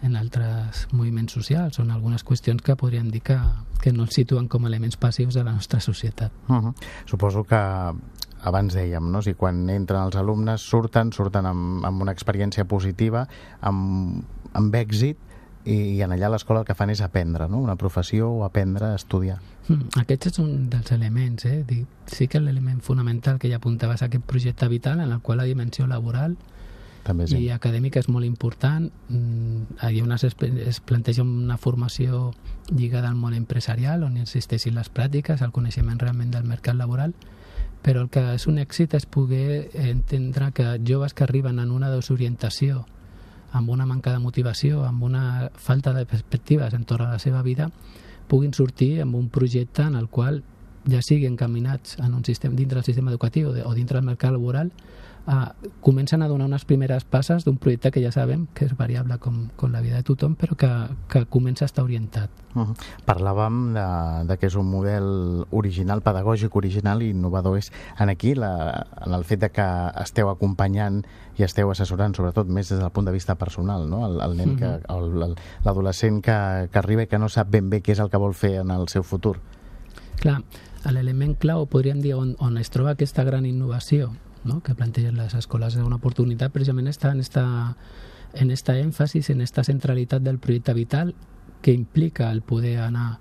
en 0.03 0.17
altres 0.17 0.87
moviments 0.93 1.37
socials 1.37 1.79
o 1.79 1.85
en 1.85 1.93
algunes 1.93 2.25
qüestions 2.25 2.65
que 2.65 2.77
podrien 2.81 3.11
dir 3.13 3.21
que, 3.23 3.37
que 3.83 3.93
no 3.93 4.09
els 4.09 4.17
situen 4.17 4.49
com 4.49 4.65
a 4.65 4.73
elements 4.73 4.97
passius 4.97 5.37
de 5.37 5.45
la 5.45 5.53
nostra 5.53 5.81
societat. 5.81 6.33
Uh 6.49 6.57
-huh. 6.57 6.75
Suposo 7.05 7.45
que 7.45 7.61
abans 8.45 8.75
dèiem, 8.75 9.11
no? 9.11 9.23
si 9.23 9.35
quan 9.35 9.69
entren 9.71 10.05
els 10.05 10.17
alumnes 10.17 10.61
surten, 10.61 11.13
surten 11.13 11.47
amb, 11.47 11.85
amb 11.85 12.03
una 12.03 12.13
experiència 12.13 12.65
positiva, 12.65 13.27
amb, 13.61 14.25
amb 14.53 14.75
èxit, 14.75 15.17
i, 15.65 15.97
i 15.97 16.03
en 16.05 16.13
allà 16.13 16.29
l'escola 16.33 16.63
el 16.63 16.69
que 16.69 16.77
fan 16.77 16.93
és 16.93 17.01
aprendre, 17.05 17.49
no? 17.49 17.61
una 17.65 17.77
professió 17.81 18.31
o 18.31 18.45
aprendre 18.45 18.93
a 18.93 18.99
estudiar. 19.01 19.39
Mm, 19.69 20.01
aquest 20.03 20.29
és 20.29 20.41
un 20.43 20.69
dels 20.71 20.93
elements, 20.93 21.47
eh? 21.49 21.63
Dic, 21.67 21.87
sí 22.11 22.29
que 22.29 22.41
l'element 22.41 22.83
fonamental 22.85 23.39
que 23.41 23.49
ja 23.49 23.61
apuntaves 23.61 24.03
a 24.03 24.11
aquest 24.11 24.25
projecte 24.29 24.69
vital 24.69 25.01
en 25.01 25.13
el 25.13 25.21
qual 25.21 25.41
la 25.41 25.49
dimensió 25.49 25.87
laboral 25.87 26.37
també 27.05 27.27
sí. 27.29 27.39
i 27.45 27.51
acadèmica 27.53 28.01
és 28.01 28.09
molt 28.09 28.27
important. 28.27 28.89
Mm, 29.09 29.79
hi 29.89 30.01
ha 30.01 30.05
unes, 30.05 30.25
es 30.25 30.81
planteja 30.81 31.23
una 31.23 31.59
formació 31.61 32.33
lligada 32.71 33.09
al 33.09 33.17
món 33.21 33.37
empresarial 33.37 34.05
on 34.05 34.17
insisteixin 34.21 34.77
les 34.77 34.91
pràctiques, 34.93 35.45
el 35.45 35.53
coneixement 35.53 36.01
realment 36.01 36.33
del 36.33 36.49
mercat 36.49 36.77
laboral, 36.77 37.15
però 37.85 38.05
el 38.05 38.11
que 38.13 38.25
és 38.35 38.49
un 38.49 38.59
èxit 38.59 38.97
és 38.97 39.05
poder 39.05 39.69
entendre 39.85 40.51
que 40.57 40.79
joves 40.89 41.13
que 41.13 41.25
arriben 41.25 41.61
en 41.61 41.71
una 41.71 41.93
desorientació 41.93 42.87
amb 43.55 43.71
una 43.71 43.87
manca 43.87 44.13
de 44.13 44.19
motivació, 44.19 44.83
amb 44.85 45.05
una 45.07 45.51
falta 45.55 45.93
de 45.95 46.05
perspectives 46.11 46.75
entorn 46.75 47.07
a 47.07 47.15
la 47.15 47.23
seva 47.23 47.43
vida, 47.47 47.71
puguin 48.27 48.53
sortir 48.53 48.99
amb 49.05 49.15
un 49.15 49.29
projecte 49.31 49.87
en 49.87 49.95
el 49.95 50.09
qual 50.09 50.43
ja 50.91 51.01
siguin 51.03 51.33
encaminats 51.33 51.97
en 52.03 52.15
un 52.15 52.25
sistema, 52.25 52.57
dintre 52.59 52.81
del 52.81 52.85
sistema 52.85 53.13
educatiu 53.13 53.55
o 53.55 53.75
dintre 53.75 54.01
del 54.01 54.11
mercat 54.11 54.35
laboral, 54.35 54.73
eh, 55.27 55.69
comencen 55.81 56.23
a 56.23 56.29
donar 56.29 56.47
unes 56.47 56.65
primeres 56.65 57.05
passes 57.05 57.45
d'un 57.45 57.57
projecte 57.57 57.91
que 57.91 58.03
ja 58.03 58.13
sabem 58.13 58.47
que 58.55 58.67
és 58.69 58.77
variable 58.77 59.19
com, 59.19 59.49
com 59.57 59.73
la 59.73 59.81
vida 59.85 59.97
de 59.97 60.07
tothom, 60.07 60.37
però 60.37 60.57
que, 60.57 60.71
que 61.09 61.25
comença 61.27 61.65
a 61.65 61.71
estar 61.71 61.85
orientat. 61.85 62.31
Uh 62.55 62.69
-huh. 62.69 62.75
Parlàvem 63.07 63.75
de, 63.75 64.29
de 64.29 64.39
que 64.39 64.47
és 64.47 64.55
un 64.55 64.71
model 64.71 65.47
original, 65.51 66.03
pedagògic 66.03 66.55
original 66.57 67.03
i 67.03 67.11
innovador. 67.11 67.59
És 67.59 67.73
en 67.99 68.09
aquí, 68.09 68.35
la, 68.35 68.87
en 69.07 69.13
el 69.13 69.25
fet 69.25 69.41
de 69.41 69.51
que 69.51 69.91
esteu 70.03 70.29
acompanyant 70.29 71.05
i 71.37 71.43
esteu 71.43 71.71
assessorant, 71.71 72.15
sobretot 72.15 72.47
més 72.47 72.69
des 72.69 72.79
del 72.79 72.91
punt 72.91 73.07
de 73.07 73.13
vista 73.13 73.35
personal, 73.35 73.89
no? 73.89 74.07
el, 74.07 74.21
el 74.21 74.37
nen, 74.37 74.51
uh 74.51 74.57
-huh. 74.57 75.35
l'adolescent 75.65 76.23
que, 76.23 76.69
que 76.71 76.79
arriba 76.79 77.03
i 77.03 77.07
que 77.07 77.19
no 77.19 77.29
sap 77.29 77.51
ben 77.51 77.71
bé 77.71 77.83
què 77.83 77.93
és 77.93 77.99
el 77.99 78.11
que 78.11 78.19
vol 78.19 78.35
fer 78.35 78.61
en 78.61 78.71
el 78.71 78.89
seu 78.89 79.03
futur. 79.03 79.41
Clar, 80.21 80.43
l'element 80.85 81.35
clau, 81.39 81.67
podríem 81.67 82.01
dir, 82.01 82.15
on, 82.15 82.37
on 82.39 82.57
es 82.59 82.71
troba 82.71 82.91
aquesta 82.91 83.25
gran 83.25 83.47
innovació 83.47 84.13
¿no? 84.45 84.63
que 84.63 84.75
plantegen 84.75 85.17
les 85.17 85.35
escoles 85.35 85.77
una 85.77 85.97
oportunitat 85.97 86.53
precisament 86.53 86.89
està 86.89 87.13
en 87.13 87.21
esta, 87.21 87.45
en 88.35 88.51
esta 88.51 88.79
èmfasis, 88.79 89.31
en 89.31 89.41
esta 89.41 89.65
centralitat 89.65 90.23
del 90.23 90.39
projecte 90.39 90.75
vital 90.75 91.15
que 91.63 91.73
implica 91.73 92.31
el 92.31 92.43
poder 92.43 92.79
anar 92.81 93.21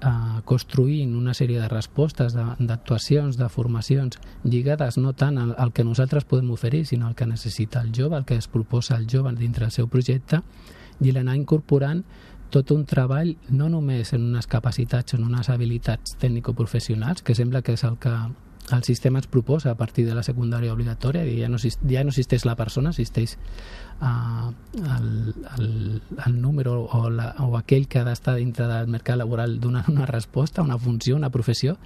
eh, 0.00 0.40
construint 0.44 1.14
una 1.16 1.34
sèrie 1.34 1.60
de 1.60 1.68
respostes, 1.68 2.34
d'actuacions, 2.34 3.36
de, 3.36 3.44
de 3.44 3.48
formacions, 3.48 4.18
lligades 4.44 4.98
no 4.98 5.14
tant 5.14 5.38
al, 5.38 5.54
al 5.58 5.72
que 5.72 5.84
nosaltres 5.84 6.24
podem 6.24 6.50
oferir, 6.50 6.84
sinó 6.86 7.06
al 7.06 7.16
que 7.16 7.26
necessita 7.26 7.80
el 7.80 7.92
jove, 7.96 8.16
el 8.16 8.24
que 8.24 8.36
es 8.36 8.48
proposa 8.48 8.96
el 8.96 9.06
jove 9.10 9.32
dintre 9.38 9.66
del 9.66 9.72
seu 9.72 9.88
projecte, 9.88 10.42
i 11.00 11.12
l'anar 11.12 11.38
incorporant 11.38 12.04
tot 12.50 12.72
un 12.74 12.84
treball 12.84 13.36
no 13.48 13.70
només 13.70 14.12
en 14.12 14.26
unes 14.26 14.48
capacitats, 14.50 15.14
en 15.14 15.24
unes 15.24 15.48
habilitats 15.48 16.16
tècnico-professionals, 16.20 17.22
que 17.22 17.36
sembla 17.38 17.62
que 17.62 17.76
és 17.78 17.84
el 17.86 17.96
que 18.02 18.12
el 18.72 18.84
sistema 18.84 19.18
ens 19.18 19.26
proposa 19.26 19.70
a 19.70 19.76
partir 19.76 20.06
de 20.06 20.14
la 20.14 20.22
secundària 20.22 20.72
obligatòria 20.74 21.24
i 21.26 21.38
ja 21.40 21.48
no, 21.48 21.58
ja 21.58 22.04
no 22.04 22.12
existeix 22.12 22.44
la 22.46 22.56
persona, 22.58 22.92
existeix 22.94 23.36
uh, 24.00 24.50
el, 24.80 25.34
el, 25.58 26.02
el 26.26 26.40
número 26.40 26.76
o, 26.84 27.10
la, 27.10 27.34
o 27.44 27.56
aquell 27.58 27.88
que 27.88 28.00
ha 28.00 28.06
d'estar 28.06 28.36
dintre 28.38 28.68
del 28.70 28.90
mercat 28.92 29.18
laboral 29.20 29.58
donant 29.60 29.90
una 29.92 30.06
resposta, 30.06 30.62
una 30.62 30.78
funció, 30.78 31.16
una 31.16 31.30
professió, 31.30 31.76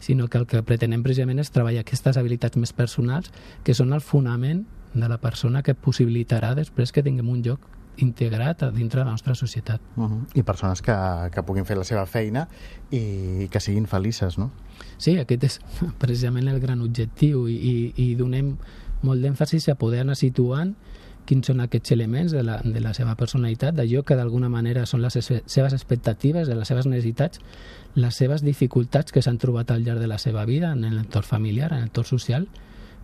sinó 0.00 0.28
que 0.28 0.38
el 0.38 0.46
que 0.46 0.62
pretenem 0.62 1.02
precisament 1.02 1.42
és 1.42 1.52
treballar 1.54 1.82
aquestes 1.86 2.16
habilitats 2.16 2.58
més 2.60 2.72
personals 2.72 3.32
que 3.64 3.74
són 3.74 3.92
el 3.92 4.04
fonament 4.04 4.66
de 4.94 5.08
la 5.08 5.18
persona 5.20 5.62
que 5.62 5.74
possibilitarà 5.74 6.54
després 6.56 6.92
que 6.92 7.04
tinguem 7.04 7.28
un 7.28 7.42
lloc 7.44 7.77
integrat 7.98 8.62
a 8.62 8.70
dintre 8.70 9.00
de 9.00 9.06
la 9.06 9.12
nostra 9.12 9.34
societat. 9.34 9.80
Uh 9.96 10.04
-huh. 10.04 10.26
I 10.34 10.42
persones 10.42 10.82
que, 10.82 10.94
que 11.32 11.42
puguin 11.42 11.64
fer 11.64 11.76
la 11.76 11.84
seva 11.84 12.06
feina 12.06 12.48
i 12.90 13.48
que 13.50 13.60
siguin 13.60 13.86
felices, 13.86 14.38
no? 14.38 14.50
Sí, 14.96 15.18
aquest 15.18 15.44
és 15.44 15.60
precisament 15.98 16.48
el 16.48 16.60
gran 16.60 16.80
objectiu 16.80 17.48
i, 17.48 17.54
i, 17.54 17.92
i 17.96 18.14
donem 18.14 18.56
molt 19.02 19.22
d'èmfasis 19.22 19.68
a 19.68 19.74
poder 19.74 20.00
anar 20.00 20.16
situant 20.16 20.74
quins 21.28 21.50
són 21.50 21.60
aquests 21.60 21.92
elements 21.92 22.32
de 22.32 22.42
la, 22.42 22.60
de 22.64 22.80
la 22.80 22.94
seva 22.96 23.14
personalitat, 23.14 23.74
d'allò 23.76 24.02
que 24.02 24.16
d'alguna 24.16 24.48
manera 24.48 24.86
són 24.86 25.02
les 25.02 25.18
seves 25.20 25.74
expectatives, 25.76 26.48
de 26.48 26.54
les 26.56 26.68
seves 26.68 26.86
necessitats, 26.86 27.42
les 27.94 28.16
seves 28.16 28.42
dificultats 28.42 29.12
que 29.12 29.20
s'han 29.20 29.36
trobat 29.38 29.70
al 29.70 29.84
llarg 29.84 30.00
de 30.00 30.08
la 30.08 30.18
seva 30.18 30.46
vida 30.48 30.72
en 30.72 30.86
l'entorn 30.88 31.28
familiar, 31.28 31.72
en 31.72 31.84
l'entorn 31.84 32.08
social, 32.08 32.48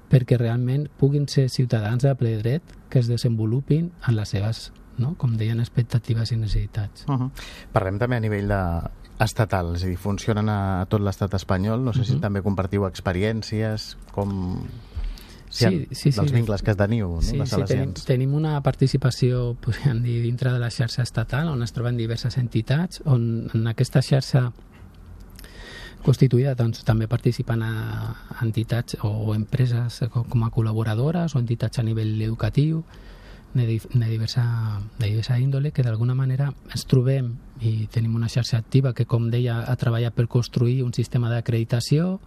perquè 0.08 0.38
realment 0.40 0.88
puguin 1.00 1.28
ser 1.28 1.50
ciutadans 1.50 2.04
de 2.04 2.14
ple 2.16 2.36
dret 2.40 2.74
que 2.88 3.02
es 3.02 3.10
desenvolupin 3.12 3.92
en 4.08 4.16
les 4.16 4.32
seves 4.32 4.70
no? 4.98 5.14
com 5.18 5.36
deien, 5.36 5.60
expectatives 5.60 6.32
i 6.32 6.36
necessitats. 6.36 7.04
Uh 7.08 7.14
-huh. 7.14 7.30
Parlem 7.72 7.98
també 7.98 8.16
a 8.16 8.20
nivell 8.20 8.48
de 8.48 8.60
estatal, 9.24 9.74
és 9.76 9.84
a 9.84 9.86
dir, 9.86 9.96
funcionen 9.96 10.48
a 10.48 10.86
tot 10.90 11.00
l'estat 11.00 11.34
espanyol, 11.34 11.84
no 11.84 11.92
sé 11.92 12.00
uh 12.00 12.04
-huh. 12.04 12.14
si 12.14 12.20
també 12.20 12.42
compartiu 12.42 12.86
experiències, 12.86 13.96
com... 14.12 14.66
Si 15.48 15.64
sí, 15.64 15.88
sí, 15.92 16.10
sí. 16.10 16.20
Dels 16.20 16.32
vincles 16.32 16.62
que 16.62 16.72
es 16.72 16.76
teniu, 16.76 17.08
no? 17.14 17.22
Sí, 17.22 17.40
sí, 17.46 17.62
tenim, 17.64 17.92
tenim 17.92 18.34
una 18.34 18.60
participació, 18.60 19.54
podríem 19.60 20.02
dir, 20.02 20.20
dintre 20.22 20.52
de 20.52 20.58
la 20.58 20.68
xarxa 20.68 21.02
estatal, 21.02 21.48
on 21.48 21.62
es 21.62 21.72
troben 21.72 21.96
diverses 21.96 22.38
entitats, 22.38 23.00
on 23.04 23.48
en 23.54 23.66
aquesta 23.68 24.02
xarxa 24.02 24.52
constituïda 26.04 26.54
doncs, 26.54 26.84
també 26.84 27.08
participen 27.08 27.62
a 27.62 27.72
entitats 28.42 28.96
o 29.02 29.32
empreses 29.34 30.02
com 30.10 30.42
a 30.44 30.50
col·laboradores 30.50 31.34
o 31.34 31.38
entitats 31.38 31.78
a 31.78 31.82
nivell 31.82 32.20
educatiu, 32.20 32.84
de, 33.54 33.66
de, 33.66 34.06
diversa, 34.06 34.80
de 34.98 35.06
diversa 35.06 35.38
índole 35.38 35.70
que 35.70 35.82
d'alguna 35.82 36.14
manera 36.14 36.50
ens 36.70 36.84
trobem 36.90 37.30
i 37.62 37.86
tenim 37.86 38.16
una 38.18 38.28
xarxa 38.28 38.58
activa 38.58 38.92
que, 38.92 39.06
com 39.06 39.30
deia, 39.30 39.62
ha 39.70 39.76
treballat 39.78 40.14
per 40.14 40.26
construir 40.28 40.82
un 40.82 40.92
sistema 40.92 41.30
d'acreditació 41.30 42.18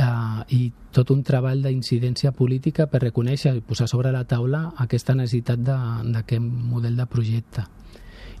eh, 0.00 0.56
i 0.56 0.72
tot 0.96 1.12
un 1.12 1.22
treball 1.22 1.62
d'incidència 1.62 2.32
política 2.32 2.88
per 2.88 3.04
reconèixer 3.04 3.52
i 3.56 3.64
posar 3.64 3.88
sobre 3.92 4.12
la 4.12 4.24
taula 4.24 4.70
aquesta 4.82 5.14
necessitat 5.14 5.60
d'aquest 5.60 6.40
model 6.42 6.96
de 6.96 7.06
projecte. 7.06 7.66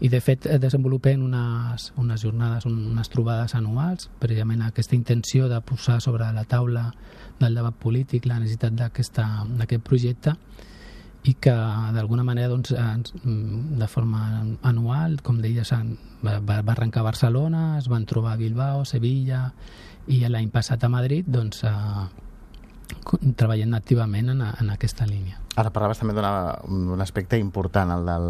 I, 0.00 0.10
de 0.12 0.20
fet, 0.20 0.44
desenvolupem 0.60 1.22
unes, 1.24 1.90
unes 1.96 2.20
jornades, 2.20 2.66
unes 2.68 3.08
trobades 3.08 3.54
anuals, 3.56 4.10
precisament 4.20 4.64
aquesta 4.64 4.96
intenció 4.96 5.48
de 5.48 5.60
posar 5.64 6.02
sobre 6.04 6.28
la 6.36 6.44
taula 6.44 6.90
del 7.40 7.56
debat 7.56 7.76
polític 7.80 8.26
la 8.28 8.40
necessitat 8.40 8.76
d'aquest 8.76 9.84
projecte 9.84 10.36
i 11.26 11.34
que 11.42 11.54
d'alguna 11.96 12.24
manera 12.24 12.48
doncs, 12.48 12.72
mm, 12.72 13.78
de 13.80 13.88
forma 13.90 14.20
anual, 14.62 15.20
com 15.22 15.40
deies, 15.42 15.72
va, 16.22 16.38
va 16.40 16.72
arrencar 16.72 17.02
a 17.02 17.08
Barcelona, 17.10 17.64
es 17.78 17.88
van 17.88 18.06
trobar 18.06 18.34
a 18.34 18.40
Bilbao, 18.40 18.84
Sevilla 18.84 19.50
i 20.06 20.22
l'any 20.28 20.52
passat 20.54 20.84
a 20.86 20.90
Madrid 20.92 21.26
doncs, 21.26 21.64
eh, 21.66 22.06
treballant 23.38 23.74
activament 23.74 24.30
en, 24.30 24.42
en 24.46 24.70
aquesta 24.70 25.06
línia. 25.06 25.40
Ara 25.56 25.72
parlaves 25.74 25.98
també 25.98 26.14
d'un 26.14 27.00
aspecte 27.02 27.38
important, 27.40 27.90
el 27.96 28.06
del, 28.06 28.28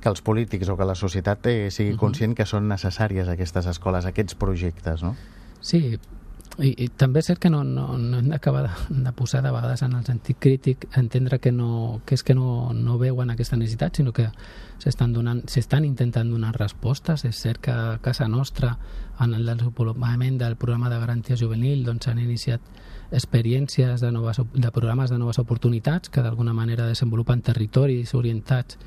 que 0.00 0.08
els 0.08 0.22
polítics 0.24 0.70
o 0.70 0.78
que 0.78 0.88
la 0.88 0.94
societat 0.94 1.46
eh, 1.50 1.70
sigui 1.70 1.92
uh 1.92 1.94
-huh. 1.96 2.00
conscient 2.00 2.34
que 2.34 2.46
són 2.46 2.68
necessàries 2.68 3.28
aquestes 3.28 3.66
escoles, 3.66 4.06
aquests 4.06 4.34
projectes, 4.34 5.02
no? 5.02 5.16
Sí, 5.60 5.98
i, 6.62 6.70
i 6.84 6.88
també 6.94 7.18
és 7.18 7.28
cert 7.30 7.40
que 7.42 7.50
no, 7.50 7.64
no, 7.66 7.86
no 7.98 8.18
hem 8.20 8.28
d'acabar 8.30 8.62
de, 8.66 8.98
de 9.02 9.12
posar 9.16 9.40
de 9.42 9.50
vegades 9.54 9.82
en 9.82 9.96
el 9.98 10.04
sentit 10.06 10.38
crític 10.38 10.86
entendre 10.98 11.40
que, 11.42 11.50
no, 11.52 12.00
que 12.06 12.14
és 12.14 12.22
que 12.22 12.34
no, 12.34 12.72
no 12.74 12.98
veuen 12.98 13.32
aquesta 13.32 13.58
necessitat, 13.58 13.98
sinó 13.98 14.12
que 14.14 14.28
s'estan 14.82 15.14
donant 15.14 15.42
s'estan 15.50 15.86
intentant 15.86 16.30
donar 16.30 16.54
respostes. 16.54 17.24
És 17.26 17.40
cert 17.42 17.62
que 17.64 17.74
a 17.74 17.98
casa 18.02 18.28
nostra, 18.28 18.76
en 19.20 19.34
el 19.34 19.46
desenvolupament 19.46 20.38
del 20.38 20.56
programa 20.56 20.90
de 20.92 21.00
garantia 21.02 21.38
juvenil, 21.40 21.84
doncs 21.86 22.06
s'han 22.06 22.20
iniciat 22.22 22.60
experiències 23.10 24.00
de, 24.00 24.12
noves, 24.12 24.40
de 24.52 24.70
programes 24.70 25.10
de 25.10 25.18
noves 25.18 25.38
oportunitats 25.42 26.10
que 26.10 26.22
d'alguna 26.22 26.54
manera 26.54 26.86
desenvolupen 26.86 27.42
territoris 27.42 28.14
orientats 28.14 28.78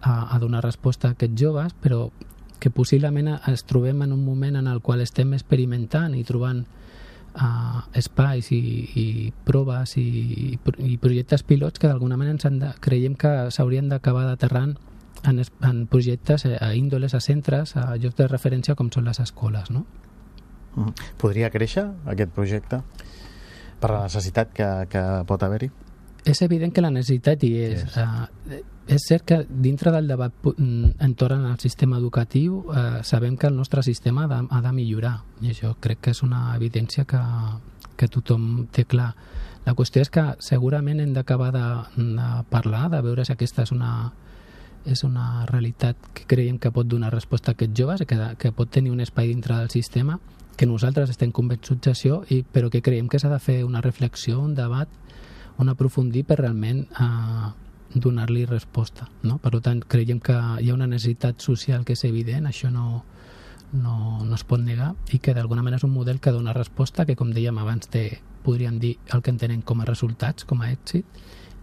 a, 0.00 0.34
a 0.34 0.38
donar 0.38 0.64
resposta 0.64 1.08
a 1.08 1.16
aquests 1.16 1.40
joves, 1.40 1.76
però 1.80 2.10
que 2.58 2.70
possiblement 2.70 3.34
ens 3.36 3.66
trobem 3.68 4.00
en 4.02 4.12
un 4.12 4.24
moment 4.24 4.56
en 4.56 4.66
el 4.66 4.80
qual 4.80 5.02
estem 5.04 5.34
experimentant 5.36 6.14
i 6.16 6.24
trobant 6.24 6.64
uh, 7.40 7.82
espais 7.94 8.50
i, 8.52 8.60
i 8.96 9.06
proves 9.46 9.96
i, 10.00 10.56
i 10.56 10.96
projectes 11.02 11.44
pilots 11.46 11.80
que 11.80 11.88
d'alguna 11.88 12.16
manera 12.16 12.36
ens 12.36 12.48
han 12.48 12.58
de, 12.62 12.72
creiem 12.80 13.16
que 13.18 13.32
s'haurien 13.54 13.88
d'acabar 13.92 14.26
d'aterrant 14.28 14.76
en, 15.26 15.42
en 15.64 15.86
projectes 15.90 16.46
a 16.46 16.72
índoles, 16.74 17.14
a 17.14 17.20
centres, 17.20 17.76
a 17.76 17.96
llocs 17.96 18.18
de 18.18 18.28
referència 18.30 18.76
com 18.78 18.90
són 18.92 19.08
les 19.08 19.20
escoles. 19.22 19.70
No? 19.74 19.86
Mm. 20.76 20.92
Podria 21.20 21.50
créixer 21.50 21.86
aquest 22.06 22.32
projecte 22.36 22.82
per 23.80 23.92
la 23.92 24.06
necessitat 24.06 24.52
que, 24.56 24.70
que 24.92 25.02
pot 25.28 25.42
haver-hi? 25.42 25.70
És 26.26 26.40
evident 26.42 26.72
que 26.74 26.82
la 26.82 26.90
necessitat 26.90 27.44
hi 27.46 27.52
és. 27.62 27.84
Yes. 27.84 27.96
Uh, 28.02 28.62
és 28.86 29.02
cert 29.02 29.24
que 29.26 29.38
dintre 29.48 29.90
del 29.90 30.06
debat 30.06 30.32
mm, 30.46 30.98
entorn 31.02 31.46
al 31.48 31.58
sistema 31.58 31.98
educatiu 31.98 32.62
eh, 32.70 33.00
sabem 33.02 33.36
que 33.36 33.48
el 33.48 33.56
nostre 33.56 33.82
sistema 33.82 34.24
ha 34.24 34.28
de, 34.30 34.38
ha 34.50 34.60
de 34.62 34.72
millorar 34.72 35.16
i 35.42 35.50
això 35.50 35.74
crec 35.80 36.04
que 36.04 36.14
és 36.14 36.22
una 36.22 36.54
evidència 36.54 37.04
que, 37.04 37.22
que 37.96 38.08
tothom 38.08 38.68
té 38.70 38.84
clar. 38.86 39.10
La 39.66 39.74
qüestió 39.74 40.04
és 40.04 40.12
que 40.12 40.22
segurament 40.38 41.00
hem 41.02 41.16
d'acabar 41.16 41.50
de, 41.50 41.66
de 41.98 42.28
parlar, 42.52 42.86
de 42.92 43.02
veure 43.02 43.24
si 43.26 43.34
aquesta 43.34 43.64
és 43.66 43.74
una, 43.74 44.12
és 44.86 45.02
una 45.02 45.44
realitat 45.50 45.98
que 46.14 46.28
creiem 46.30 46.60
que 46.62 46.70
pot 46.70 46.86
donar 46.86 47.10
resposta 47.12 47.50
a 47.50 47.58
aquests 47.58 47.74
joves, 47.74 48.06
que, 48.06 48.20
que 48.38 48.54
pot 48.54 48.70
tenir 48.70 48.94
un 48.94 49.02
espai 49.02 49.32
dintre 49.32 49.58
del 49.58 49.72
sistema, 49.74 50.20
que 50.56 50.70
nosaltres 50.70 51.10
estem 51.10 51.34
convençuts 51.34 51.82
d'això, 51.88 52.22
però 52.54 52.70
que 52.70 52.84
creiem 52.86 53.10
que 53.10 53.18
s'ha 53.18 53.32
de 53.32 53.42
fer 53.42 53.64
una 53.66 53.82
reflexió, 53.82 54.38
un 54.40 54.54
debat, 54.54 54.88
on 55.58 55.72
aprofundir 55.72 56.22
per 56.28 56.38
realment 56.38 56.84
eh, 56.86 57.50
donar-li 57.94 58.44
resposta. 58.46 59.08
No? 59.22 59.38
Per 59.38 59.60
tant, 59.60 59.82
creiem 59.86 60.20
que 60.20 60.36
hi 60.60 60.70
ha 60.70 60.74
una 60.74 60.86
necessitat 60.86 61.40
social 61.40 61.84
que 61.84 61.94
és 61.94 62.04
evident, 62.04 62.46
això 62.46 62.70
no, 62.70 63.04
no, 63.72 64.24
no 64.24 64.34
es 64.34 64.44
pot 64.44 64.60
negar, 64.60 64.94
i 65.12 65.18
que 65.18 65.34
d'alguna 65.34 65.62
manera 65.62 65.80
és 65.80 65.88
un 65.88 65.94
model 65.94 66.20
que 66.20 66.34
dona 66.34 66.56
resposta, 66.56 67.06
que 67.06 67.16
com 67.16 67.32
dèiem 67.32 67.58
abans 67.58 67.88
té, 67.88 68.20
podríem 68.46 68.78
dir 68.78 68.96
el 69.14 69.22
que 69.22 69.32
entenem 69.34 69.62
com 69.62 69.80
a 69.80 69.88
resultats, 69.88 70.46
com 70.46 70.62
a 70.62 70.70
èxit, 70.70 71.06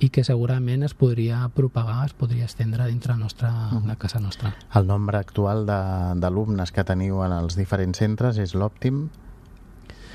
i 0.04 0.10
que 0.12 0.24
segurament 0.26 0.84
es 0.84 0.96
podria 0.98 1.46
propagar, 1.56 2.02
es 2.08 2.16
podria 2.18 2.48
estendre 2.50 2.88
dintre 2.90 3.16
nostra, 3.16 3.52
uh 3.52 3.80
-huh. 3.80 3.88
de 3.88 3.96
casa 3.96 4.20
nostra. 4.20 4.54
El 4.74 4.88
nombre 4.88 5.18
actual 5.18 5.66
d'alumnes 5.66 6.72
que 6.72 6.84
teniu 6.84 7.24
en 7.24 7.32
els 7.32 7.56
diferents 7.56 7.98
centres 7.98 8.38
és 8.38 8.54
l'òptim? 8.56 9.10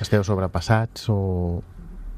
Esteu 0.00 0.22
sobrepassats 0.24 1.08
o 1.08 1.62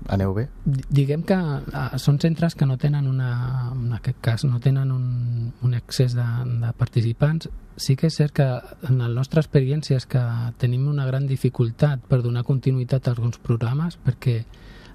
aneu 0.09 0.33
bé? 0.35 0.47
Diguem 0.65 1.23
que 1.27 1.37
uh, 1.37 1.99
són 2.01 2.19
centres 2.23 2.57
que 2.57 2.67
no 2.67 2.79
tenen 2.81 3.09
una, 3.09 3.31
en 3.75 3.93
aquest 3.99 4.21
cas 4.25 4.45
no 4.49 4.61
tenen 4.61 4.93
un, 4.95 5.53
un 5.63 5.75
excés 5.75 6.15
de, 6.17 6.27
de 6.63 6.73
participants 6.79 7.51
sí 7.81 7.97
que 7.97 8.09
és 8.11 8.17
cert 8.17 8.35
que 8.37 8.47
en 8.89 8.99
la 9.01 9.09
nostra 9.09 9.43
experiència 9.45 9.99
és 10.01 10.07
que 10.09 10.23
tenim 10.61 10.89
una 10.89 11.07
gran 11.09 11.27
dificultat 11.29 12.03
per 12.09 12.21
donar 12.25 12.45
continuïtat 12.49 13.09
a 13.09 13.15
alguns 13.15 13.41
programes 13.41 13.99
perquè 14.05 14.43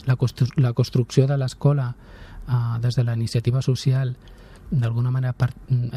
la, 0.05 0.15
constru 0.15 0.49
la 0.61 0.73
construcció 0.73 1.25
de 1.27 1.37
l'escola 1.37 1.91
uh, 1.93 2.77
des 2.81 2.95
de 2.95 3.03
la 3.03 3.15
iniciativa 3.17 3.61
social 3.61 4.15
d'alguna 4.75 5.11
manera 5.11 5.33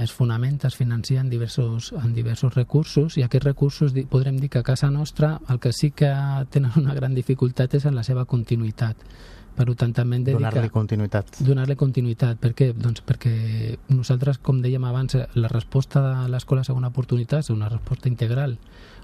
es 0.02 0.12
fonamenta, 0.12 0.68
es 0.68 0.76
financia 0.76 1.20
en 1.20 1.30
diversos, 1.30 1.92
en 1.92 2.14
diversos 2.14 2.54
recursos 2.54 3.16
i 3.18 3.24
aquests 3.26 3.44
recursos 3.44 3.94
podrem 4.10 4.38
dir 4.38 4.50
que 4.50 4.60
a 4.60 4.66
casa 4.66 4.90
nostra 4.90 5.40
el 5.48 5.58
que 5.58 5.72
sí 5.72 5.90
que 5.90 6.12
tenen 6.50 6.72
una 6.76 6.94
gran 6.94 7.14
dificultat 7.14 7.74
és 7.74 7.86
en 7.86 7.96
la 7.98 8.04
seva 8.06 8.24
continuïtat. 8.24 8.96
Per 9.58 9.66
tant 9.74 9.90
també 9.90 10.16
hem 10.16 10.24
de 10.28 10.34
donar-li 10.36 10.70
continuïtat. 10.70 11.40
donar-li 11.42 11.74
continuïtat, 11.74 12.38
per 12.38 12.52
què? 12.54 12.70
Doncs 12.78 13.02
perquè 13.02 13.32
nosaltres, 13.90 14.38
com 14.38 14.62
dèiem 14.62 14.84
abans 14.86 15.16
la 15.34 15.50
resposta 15.50 16.02
de 16.04 16.28
l'escola 16.30 16.62
segona 16.62 16.92
oportunitat 16.94 17.42
és 17.42 17.50
una 17.50 17.68
resposta 17.68 18.08
integral 18.08 18.54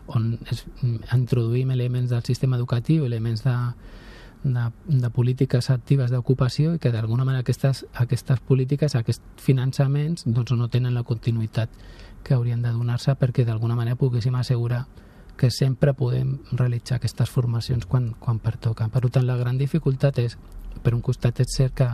on 0.07 0.39
es, 0.53 0.65
introduïm 1.17 1.73
elements 1.75 2.11
del 2.11 2.23
sistema 2.23 2.57
educatiu, 2.57 3.07
elements 3.09 3.43
de, 3.43 3.57
de, 4.45 4.71
de 4.87 5.11
polítiques 5.11 5.71
actives 5.73 6.13
d'ocupació 6.13 6.75
i 6.77 6.79
que 6.79 6.93
d'alguna 6.93 7.25
manera 7.25 7.43
aquestes, 7.43 7.87
aquestes 7.97 8.41
polítiques, 8.45 8.95
aquests 8.95 9.25
finançaments 9.41 10.27
doncs 10.27 10.53
no 10.53 10.69
tenen 10.69 10.95
la 10.95 11.03
continuïtat 11.03 11.73
que 12.25 12.37
haurien 12.37 12.63
de 12.63 12.73
donar-se 12.73 13.17
perquè 13.21 13.45
d'alguna 13.45 13.77
manera 13.77 13.97
poguéssim 13.97 14.37
assegurar 14.37 14.85
que 15.37 15.51
sempre 15.51 15.95
podem 15.95 16.39
realitzar 16.53 17.01
aquestes 17.01 17.31
formacions 17.31 17.87
quan, 17.87 18.13
quan 18.21 18.39
pertoca. 18.39 18.87
Per 18.89 19.03
tant, 19.11 19.27
la 19.27 19.37
gran 19.37 19.59
dificultat 19.59 20.21
és, 20.23 20.37
per 20.83 20.95
un 20.95 21.03
costat, 21.03 21.41
és 21.43 21.57
cert 21.57 21.75
que 21.75 21.89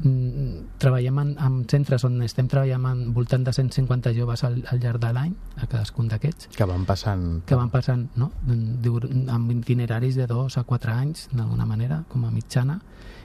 treballem 0.00 1.18
en, 1.20 1.30
en 1.44 1.56
centres 1.68 2.04
on 2.08 2.20
estem 2.24 2.48
treballant 2.48 2.86
en 2.88 3.00
voltant 3.16 3.44
de 3.44 3.52
150 3.52 4.14
joves 4.16 4.44
al, 4.48 4.60
al 4.72 4.80
llarg 4.80 5.00
de 5.02 5.12
l'any, 5.12 5.34
a 5.60 5.66
cadascun 5.66 6.08
d'aquests. 6.08 6.50
Que 6.56 6.68
van 6.68 6.86
passant... 6.88 7.42
Que 7.48 7.58
van 7.58 7.72
passant, 7.72 8.06
no?, 8.20 8.30
amb 8.48 9.52
itineraris 9.58 10.16
de 10.16 10.28
dos 10.30 10.56
a 10.56 10.64
quatre 10.64 10.94
anys, 10.94 11.28
d'alguna 11.34 11.68
manera, 11.68 12.02
com 12.08 12.24
a 12.24 12.32
mitjana, 12.32 12.80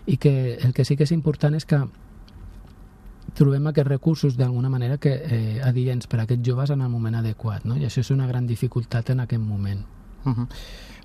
i 0.05 0.17
que 0.17 0.57
el 0.61 0.73
que 0.73 0.85
sí 0.85 0.97
que 0.99 1.07
és 1.07 1.15
important 1.15 1.55
és 1.55 1.65
que 1.65 1.79
trobem 3.35 3.67
aquests 3.67 3.89
recursos 3.89 4.37
d'alguna 4.37 4.69
manera 4.69 4.99
que 5.01 5.15
eh, 5.15 5.59
adients 5.63 6.07
per 6.07 6.21
a 6.21 6.23
aquests 6.27 6.45
joves 6.45 6.71
en 6.71 6.81
el 6.81 6.91
moment 6.91 7.15
adequat, 7.19 7.65
no? 7.65 7.79
i 7.79 7.87
això 7.87 8.03
és 8.03 8.11
una 8.11 8.27
gran 8.27 8.47
dificultat 8.47 9.11
en 9.15 9.23
aquest 9.25 9.41
moment. 9.41 9.83
Uh 10.25 10.35
-huh. 10.35 10.47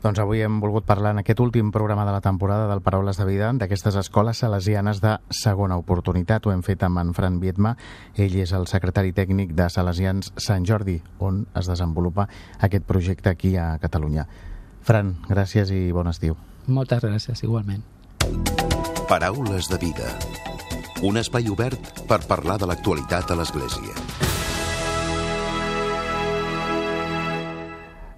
Doncs 0.03 0.19
avui 0.19 0.41
hem 0.41 0.61
volgut 0.61 0.87
parlar 0.87 1.11
en 1.11 1.19
aquest 1.19 1.41
últim 1.41 1.71
programa 1.71 2.07
de 2.07 2.13
la 2.13 2.23
temporada 2.23 2.67
del 2.69 2.81
Paraules 2.81 3.19
de 3.19 3.25
Vida 3.27 3.53
d'aquestes 3.53 3.97
escoles 3.97 4.39
salesianes 4.39 5.01
de 5.01 5.19
segona 5.29 5.77
oportunitat. 5.77 6.47
Ho 6.47 6.53
hem 6.53 6.63
fet 6.63 6.83
amb 6.83 6.99
en 6.99 7.13
Fran 7.15 7.39
Vietma. 7.39 7.77
Ell 8.15 8.37
és 8.37 8.53
el 8.53 8.67
secretari 8.67 9.13
tècnic 9.13 9.53
de 9.53 9.69
Salesians 9.69 10.33
Sant 10.37 10.65
Jordi, 10.65 11.03
on 11.19 11.47
es 11.55 11.67
desenvolupa 11.67 12.29
aquest 12.61 12.85
projecte 12.85 13.29
aquí 13.29 13.57
a 13.57 13.79
Catalunya. 13.79 14.27
Fran, 14.81 15.17
gràcies 15.29 15.71
i 15.71 15.93
bon 15.93 16.09
estiu. 16.09 16.37
Moltes 16.67 17.03
gràcies, 17.03 17.43
igualment. 17.43 17.83
Paraules 19.09 19.69
de 19.69 19.77
Vida 19.77 20.17
un 21.03 21.17
espai 21.17 21.49
obert 21.49 22.05
per 22.09 22.21
parlar 22.29 22.59
de 22.61 22.69
l'actualitat 22.69 23.31
a 23.33 23.39
l'Església. 23.41 24.40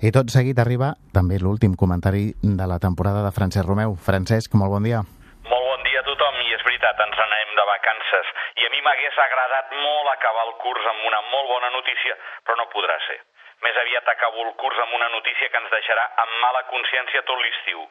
I 0.03 0.11
tot 0.11 0.33
seguit 0.35 0.59
arriba 0.59 0.89
també 1.15 1.37
l'últim 1.39 1.77
comentari 1.79 2.35
de 2.43 2.65
la 2.67 2.83
temporada 2.83 3.21
de 3.23 3.31
Francesc 3.31 3.63
Romeu. 3.63 3.93
Francesc, 4.07 4.51
molt 4.59 4.73
bon 4.75 4.83
dia. 4.83 4.99
Molt 5.47 5.67
bon 5.69 5.85
dia 5.87 6.01
a 6.01 6.07
tothom 6.09 6.41
i 6.43 6.49
és 6.57 6.65
veritat, 6.67 7.03
ens 7.05 7.21
anem 7.23 7.53
de 7.55 7.67
vacances 7.69 8.33
i 8.59 8.67
a 8.67 8.73
mi 8.75 8.83
m'hagués 8.83 9.21
agradat 9.27 9.71
molt 9.79 10.11
acabar 10.11 10.49
el 10.49 10.57
curs 10.65 10.89
amb 10.91 11.07
una 11.07 11.21
molt 11.29 11.47
bona 11.55 11.71
notícia, 11.77 12.19
però 12.43 12.59
no 12.59 12.67
podrà 12.75 12.99
ser. 13.07 13.21
Més 13.63 13.79
aviat 13.79 14.11
acabo 14.11 14.43
el 14.43 14.51
curs 14.59 14.83
amb 14.83 14.99
una 14.99 15.13
notícia 15.15 15.47
que 15.47 15.63
ens 15.63 15.71
deixarà 15.71 16.09
amb 16.25 16.35
mala 16.43 16.65
consciència 16.75 17.23
tot 17.31 17.39
l'estiu. 17.39 17.87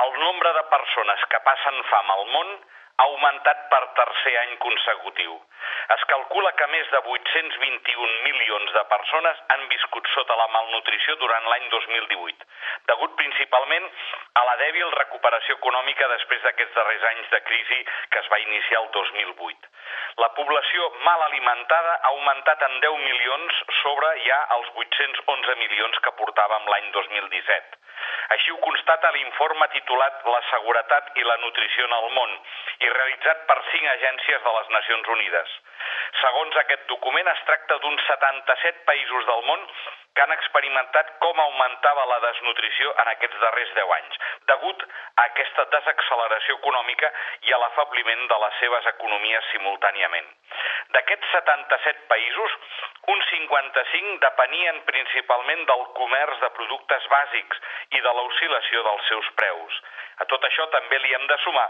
El 0.00 0.16
nombre 0.24 0.48
de 0.56 0.64
persones 0.72 1.28
que 1.28 1.44
passen 1.44 1.76
fam 1.92 2.14
al 2.16 2.24
món 2.32 2.56
ha 2.96 3.04
augmentat 3.04 3.66
per 3.72 3.82
tercer 3.98 4.34
any 4.42 4.54
consecutiu. 4.62 5.34
Es 5.94 6.04
calcula 6.10 6.52
que 6.58 6.66
més 6.72 6.90
de 6.92 7.00
821 7.14 8.12
milions 8.26 8.72
de 8.76 8.82
persones 8.92 9.40
han 9.54 9.64
viscut 9.72 10.08
sota 10.14 10.36
la 10.38 10.46
malnutrició 10.54 11.16
durant 11.22 11.48
l'any 11.50 11.66
2018, 11.74 12.46
degut 12.92 13.16
principalment 13.20 13.88
a 14.40 14.44
la 14.48 14.56
dèbil 14.62 14.94
recuperació 14.98 15.58
econòmica 15.58 16.08
després 16.14 16.44
d'aquests 16.46 16.78
darrers 16.78 17.08
anys 17.12 17.30
de 17.34 17.42
crisi 17.50 17.80
que 18.10 18.22
es 18.22 18.30
va 18.32 18.40
iniciar 18.46 18.82
el 18.84 18.90
2008. 18.98 19.72
La 20.22 20.28
població 20.34 20.90
mal 21.06 21.22
alimentada 21.26 21.94
ha 21.94 22.10
augmentat 22.12 22.60
en 22.66 22.76
10 22.84 22.98
milions 23.04 23.56
sobre 23.80 24.10
ja 24.26 24.36
els 24.56 24.68
811 24.82 25.56
milions 25.62 25.98
que 26.04 26.12
portàvem 26.20 26.68
l'any 26.72 26.86
2017. 26.96 27.80
Així 28.36 28.54
ho 28.54 28.60
constata 28.66 29.10
l'informe 29.16 29.68
titulat 29.74 30.22
La 30.34 30.40
seguretat 30.50 31.10
i 31.18 31.26
la 31.26 31.36
nutrició 31.42 31.88
en 31.88 31.96
el 31.98 32.08
món 32.18 32.38
i 32.86 32.92
realitzat 32.94 33.44
per 33.50 33.58
cinc 33.72 33.90
agències 33.96 34.46
de 34.46 34.54
les 34.58 34.72
Nacions 34.76 35.12
Unides. 35.16 35.58
Segons 36.22 36.62
aquest 36.62 36.86
document, 36.94 37.28
es 37.34 37.44
tracta 37.50 37.82
d'uns 37.82 38.08
77 38.12 38.86
països 38.88 39.30
del 39.32 39.46
món 39.50 39.68
que 40.14 40.22
han 40.22 40.32
experimentat 40.34 41.10
com 41.22 41.40
augmentava 41.42 42.04
la 42.10 42.20
desnutrició 42.24 42.92
en 43.02 43.10
aquests 43.12 43.40
darrers 43.42 43.72
10 43.78 43.94
anys, 43.98 44.20
degut 44.50 44.84
a 44.86 45.24
aquesta 45.24 45.66
desacceleració 45.74 46.58
econòmica 46.60 47.10
i 47.48 47.54
a 47.54 47.60
l'afabliment 47.62 48.26
de 48.30 48.38
les 48.44 48.60
seves 48.62 48.86
economies 48.94 49.50
simultàniament. 49.52 50.30
D'aquests 50.94 51.32
77 51.34 52.06
països, 52.12 52.56
uns 53.14 53.26
55 53.32 54.20
depenien 54.22 54.80
principalment 54.86 55.66
del 55.70 55.84
comerç 55.98 56.40
de 56.44 56.50
productes 56.58 57.10
bàsics 57.16 57.60
i 57.98 58.00
de 58.06 58.14
l'oscil·lació 58.18 58.86
dels 58.86 59.10
seus 59.10 59.30
preus. 59.40 59.82
A 60.22 60.24
tot 60.30 60.44
això 60.46 60.68
també 60.70 60.98
li 61.02 61.14
hem 61.16 61.26
de 61.26 61.38
sumar 61.42 61.66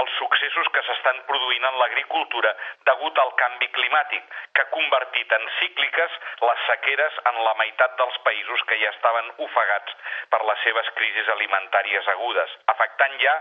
els 0.00 0.12
successos 0.16 0.68
que 0.72 0.82
s'estan 0.86 1.18
produint 1.28 1.66
en 1.68 1.78
l'agricultura 1.80 2.54
degut 2.88 3.18
al 3.20 3.34
canvi 3.40 3.68
climàtic, 3.76 4.22
que 4.54 4.64
ha 4.64 4.72
convertit 4.72 5.32
en 5.36 5.44
cícliques 5.58 6.16
les 6.48 6.64
sequeres 6.70 7.18
en 7.32 7.42
la 7.44 7.54
meitat 7.60 7.81
dels 7.98 8.18
països 8.26 8.64
que 8.70 8.78
ja 8.80 8.90
estaven 8.90 9.30
ofegats 9.46 9.96
per 10.30 10.42
les 10.48 10.64
seves 10.66 10.90
crisis 10.98 11.28
alimentàries 11.36 12.08
agudes, 12.14 12.56
afectant 12.74 13.16
ja 13.22 13.36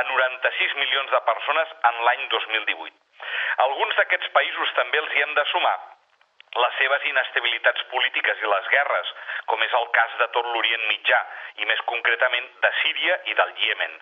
a 0.00 0.02
96 0.10 0.74
milions 0.82 1.10
de 1.10 1.20
persones 1.28 1.76
en 1.92 2.02
l'any 2.08 2.26
2018. 2.28 2.96
Alguns 3.68 3.96
d'aquests 3.96 4.34
països 4.34 4.74
també 4.80 4.98
els 5.04 5.14
hi 5.14 5.22
hem 5.22 5.34
de 5.34 5.46
sumar 5.52 5.78
les 6.56 6.78
seves 6.78 7.04
inestabilitats 7.10 7.84
polítiques 7.92 8.40
i 8.42 8.50
les 8.52 8.70
guerres, 8.72 9.12
com 9.50 9.62
és 9.66 9.74
el 9.80 9.86
cas 9.96 10.16
de 10.22 10.28
tot 10.36 10.48
l'Orient 10.54 10.86
Mitjà, 10.88 11.20
i 11.60 11.68
més 11.68 11.82
concretament 11.90 12.48
de 12.62 12.72
Síria 12.82 13.18
i 13.30 13.36
del 13.38 13.52
Iemen. 13.66 13.94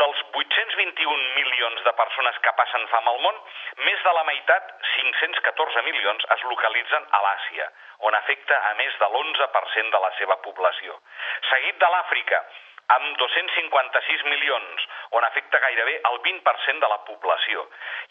Dels 0.00 0.24
821 0.40 1.28
milions 1.36 1.84
de 1.84 1.94
persones 2.00 2.40
que 2.44 2.56
passen 2.58 2.88
fam 2.94 3.12
al 3.12 3.20
món, 3.26 3.40
més 3.84 4.02
de 4.06 4.16
la 4.18 4.24
meitat, 4.30 4.74
514 4.96 5.86
milions, 5.88 6.28
es 6.36 6.44
localitzen 6.48 7.08
a 7.10 7.22
l'Àsia, 7.26 7.70
on 8.08 8.18
afecta 8.18 8.58
a 8.70 8.74
més 8.80 8.98
de 8.98 9.08
l'11% 9.12 9.96
de 9.96 10.04
la 10.06 10.12
seva 10.18 10.40
població. 10.46 10.98
Seguit 11.50 11.80
de 11.82 11.90
l'Àfrica, 11.96 12.42
amb 12.96 13.16
256 13.16 14.24
milions, 14.30 14.86
on 15.18 15.24
afecta 15.24 15.60
gairebé 15.64 15.98
el 16.10 16.20
20% 16.26 16.84
de 16.84 16.90
la 16.92 17.00
població, 17.08 17.66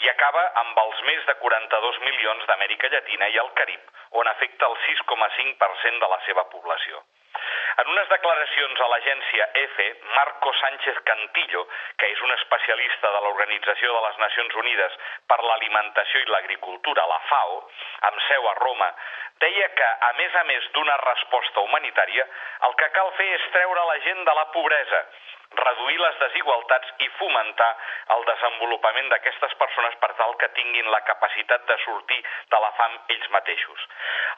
i 0.06 0.10
acaba 0.10 0.44
amb 0.64 0.84
els 0.86 1.02
més 1.10 1.26
de 1.30 1.36
42 1.44 2.00
milions 2.08 2.46
d'Amèrica 2.48 2.92
Llatina 2.94 3.30
i 3.30 3.42
el 3.44 3.52
Carib, 3.60 3.82
on 4.22 4.28
afecta 4.28 4.70
el 4.72 4.78
6,5% 4.88 6.00
de 6.06 6.12
la 6.16 6.22
seva 6.28 6.48
població. 6.50 7.04
En 7.82 7.90
unes 7.94 8.10
declaracions 8.12 8.82
a 8.84 8.88
l'agència 8.92 9.48
EFE, 9.62 9.88
Marco 10.16 10.54
Sánchez 10.60 11.00
Cantillo, 11.08 11.64
que 11.98 12.10
és 12.12 12.22
un 12.28 12.34
especialista 12.36 13.12
de 13.16 13.22
l'Organització 13.26 13.94
de 13.96 14.04
les 14.08 14.22
Nacions 14.24 14.58
Unides 14.64 14.98
per 15.32 15.40
l'Alimentació 15.44 16.22
i 16.22 16.30
l'Agricultura, 16.30 17.08
la 17.08 17.20
FAO, 17.30 17.60
amb 18.12 18.24
seu 18.28 18.50
a 18.52 18.56
Roma, 18.60 18.92
deia 19.42 19.70
que, 19.78 19.90
a 20.10 20.12
més 20.20 20.36
a 20.36 20.44
més 20.52 20.68
d'una 20.76 20.98
resposta 21.06 21.64
humanitària, 21.66 22.28
el 22.68 22.76
que 22.82 22.92
cal 22.98 23.14
fer 23.18 23.30
és 23.40 23.52
treure 23.56 23.88
la 23.90 24.00
gent 24.06 24.26
de 24.28 24.36
la 24.38 24.48
pobresa, 24.54 25.06
reduir 25.60 26.00
les 26.00 26.20
desigualtats 26.20 26.94
i 27.04 27.10
fomentar 27.20 27.70
el 28.16 28.24
desenvolupament 28.30 29.10
d'aquestes 29.12 29.56
persones 29.60 29.98
per 30.04 30.12
tal 30.20 30.36
que 30.40 30.50
tinguin 30.56 30.92
la 30.92 31.02
capacitat 31.10 31.66
de 31.68 31.78
sortir 31.84 32.22
de 32.54 32.62
la 32.64 32.72
fam 32.80 32.98
ells 33.16 33.30
mateixos. 33.36 33.86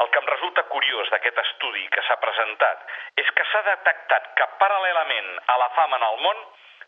El 0.02 0.10
que 0.10 0.23
em 0.23 0.32
resulta 0.34 0.65
curiós 0.73 1.13
d'aquest 1.13 1.39
estudi 1.45 1.88
que 1.93 2.04
s'ha 2.08 2.19
presentat 2.26 2.84
és 3.23 3.32
que 3.38 3.47
s'ha 3.52 3.63
detectat 3.69 4.34
que 4.39 4.52
paral·lelament 4.60 5.32
a 5.47 5.58
la 5.62 5.69
fam 5.78 5.97
en 5.99 6.08
el 6.10 6.21
món 6.26 6.45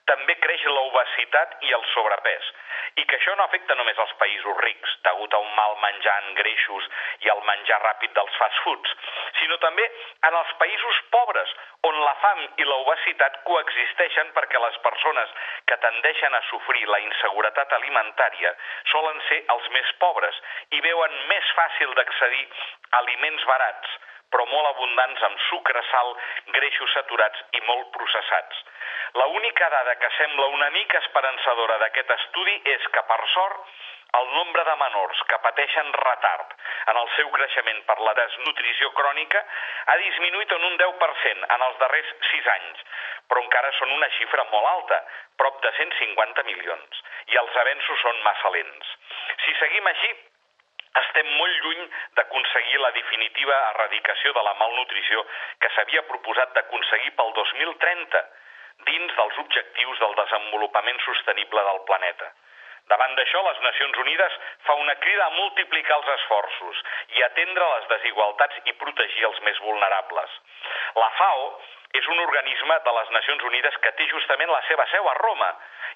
també 0.09 0.35
creix 0.43 0.63
l'obesitat 0.69 1.57
i 1.65 1.73
el 1.77 1.83
sobrepès, 1.93 2.49
i 3.01 3.05
que 3.09 3.17
això 3.17 3.33
no 3.35 3.45
afecta 3.45 3.75
només 3.79 3.97
els 4.03 4.13
països 4.21 4.59
rics, 4.63 4.93
degut 5.07 5.33
a 5.33 5.41
un 5.43 5.51
mal 5.57 5.75
menjar 5.81 6.15
en 6.23 6.35
greixos 6.37 6.89
i 7.25 7.31
al 7.33 7.41
menjar 7.49 7.79
ràpid 7.83 8.13
dels 8.17 8.37
fast 8.41 8.61
foods, 8.65 8.93
sinó 9.39 9.57
també 9.63 9.85
en 10.29 10.37
els 10.41 10.53
països 10.61 11.01
pobres, 11.15 11.55
on 11.89 11.99
la 12.05 12.15
fam 12.21 12.41
i 12.61 12.67
l'obesitat 12.69 13.41
coexisteixen 13.49 14.31
perquè 14.37 14.61
les 14.61 14.79
persones 14.85 15.35
que 15.69 15.77
tendeixen 15.83 16.33
a 16.33 16.43
sofrir 16.49 16.85
la 16.89 17.01
inseguretat 17.03 17.77
alimentària 17.79 18.55
solen 18.93 19.21
ser 19.29 19.43
els 19.57 19.69
més 19.77 19.93
pobres 20.01 20.41
i 20.77 20.81
veuen 20.85 21.21
més 21.33 21.53
fàcil 21.59 21.93
d'accedir 21.97 22.45
a 22.91 23.01
aliments 23.03 23.45
barats, 23.49 23.97
però 24.35 24.43
molt 24.51 24.67
abundants 24.73 25.21
amb 25.23 25.39
sucre, 25.47 25.81
sal, 25.87 26.09
greixos 26.59 26.91
saturats 26.91 27.43
i 27.55 27.61
molt 27.71 27.87
processats. 27.95 28.63
La 29.15 29.27
única 29.31 29.69
dada 29.71 29.95
que 29.95 30.09
sembla 30.17 30.51
una 30.51 30.67
mica 30.75 30.99
esperançadora 30.99 31.77
d'aquest 31.79 32.11
estudi 32.17 32.55
és 32.73 32.87
que, 32.91 33.03
per 33.07 33.21
sort, 33.31 33.61
el 34.19 34.27
nombre 34.33 34.63
de 34.67 34.75
menors 34.81 35.21
que 35.29 35.39
pateixen 35.45 35.93
retard 36.01 36.51
en 36.91 36.99
el 36.99 37.09
seu 37.15 37.31
creixement 37.37 37.81
per 37.87 37.95
la 38.03 38.13
desnutrició 38.19 38.91
crònica 38.99 39.41
ha 39.91 39.97
disminuït 40.03 40.51
en 40.57 40.67
un 40.67 40.77
10% 40.83 41.49
en 41.55 41.65
els 41.69 41.81
darrers 41.81 42.13
6 42.29 42.51
anys, 42.57 42.85
però 43.31 43.43
encara 43.43 43.71
són 43.79 43.95
una 43.95 44.11
xifra 44.19 44.47
molt 44.51 44.71
alta, 44.75 45.01
prop 45.39 45.63
de 45.63 45.73
150 45.79 46.47
milions, 46.51 47.03
i 47.31 47.39
els 47.43 47.59
avenços 47.63 48.07
són 48.07 48.23
massa 48.27 48.55
lents. 48.59 48.95
Si 49.47 49.59
seguim 49.63 49.93
així, 49.95 50.15
estem 51.01 51.29
molt 51.39 51.59
lluny 51.63 51.83
d'aconseguir 52.17 52.79
la 52.81 52.91
definitiva 52.97 53.59
erradicació 53.73 54.33
de 54.37 54.43
la 54.47 54.55
malnutrició 54.61 55.25
que 55.59 55.71
s'havia 55.75 56.05
proposat 56.09 56.55
d'aconseguir 56.55 57.13
pel 57.19 57.35
2030 57.39 58.23
dins 58.89 59.13
dels 59.19 59.37
objectius 59.43 60.01
del 60.03 60.17
desenvolupament 60.21 60.99
sostenible 61.05 61.63
del 61.69 61.81
planeta. 61.89 62.31
Davant 62.91 63.15
d'això, 63.17 63.41
les 63.47 63.61
Nacions 63.65 63.97
Unides 64.03 64.33
fa 64.65 64.75
una 64.77 64.93
crida 65.01 65.25
a 65.25 65.33
multiplicar 65.35 65.95
els 65.97 66.09
esforços 66.19 66.81
i 67.17 67.23
atendre 67.25 67.69
les 67.71 67.87
desigualtats 67.93 68.59
i 68.69 68.75
protegir 68.81 69.25
els 69.29 69.39
més 69.47 69.61
vulnerables. 69.67 70.35
La 71.01 71.09
FAO 71.17 71.47
és 71.99 72.07
un 72.11 72.19
organisme 72.19 72.75
de 72.85 72.93
les 72.97 73.09
Nacions 73.15 73.43
Unides 73.49 73.77
que 73.83 73.91
té 73.99 74.07
justament 74.11 74.51
la 74.51 74.61
seva 74.67 74.85
seu 74.91 75.07
a 75.09 75.15
Roma 75.19 75.49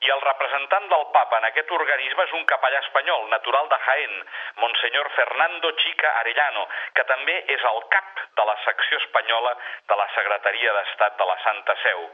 i 0.07 0.11
el 0.13 0.21
representant 0.23 0.87
del 0.91 1.05
papa 1.15 1.39
en 1.41 1.47
aquest 1.49 1.71
organisme 1.75 2.23
és 2.23 2.35
un 2.37 2.45
capellà 2.51 2.79
espanyol, 2.85 3.27
natural 3.33 3.67
de 3.71 3.79
Jaén, 3.85 4.15
Monsenyor 4.63 5.09
Fernando 5.17 5.71
Chica 5.83 6.13
Arellano, 6.21 6.65
que 6.95 7.03
també 7.11 7.35
és 7.55 7.65
el 7.71 7.81
cap 7.95 8.23
de 8.39 8.47
la 8.47 8.55
secció 8.63 9.01
espanyola 9.03 9.55
de 9.91 9.99
la 9.99 10.07
Secretaria 10.15 10.75
d'Estat 10.77 11.19
de 11.19 11.29
la 11.31 11.37
Santa 11.43 11.75
Seu. 11.83 12.05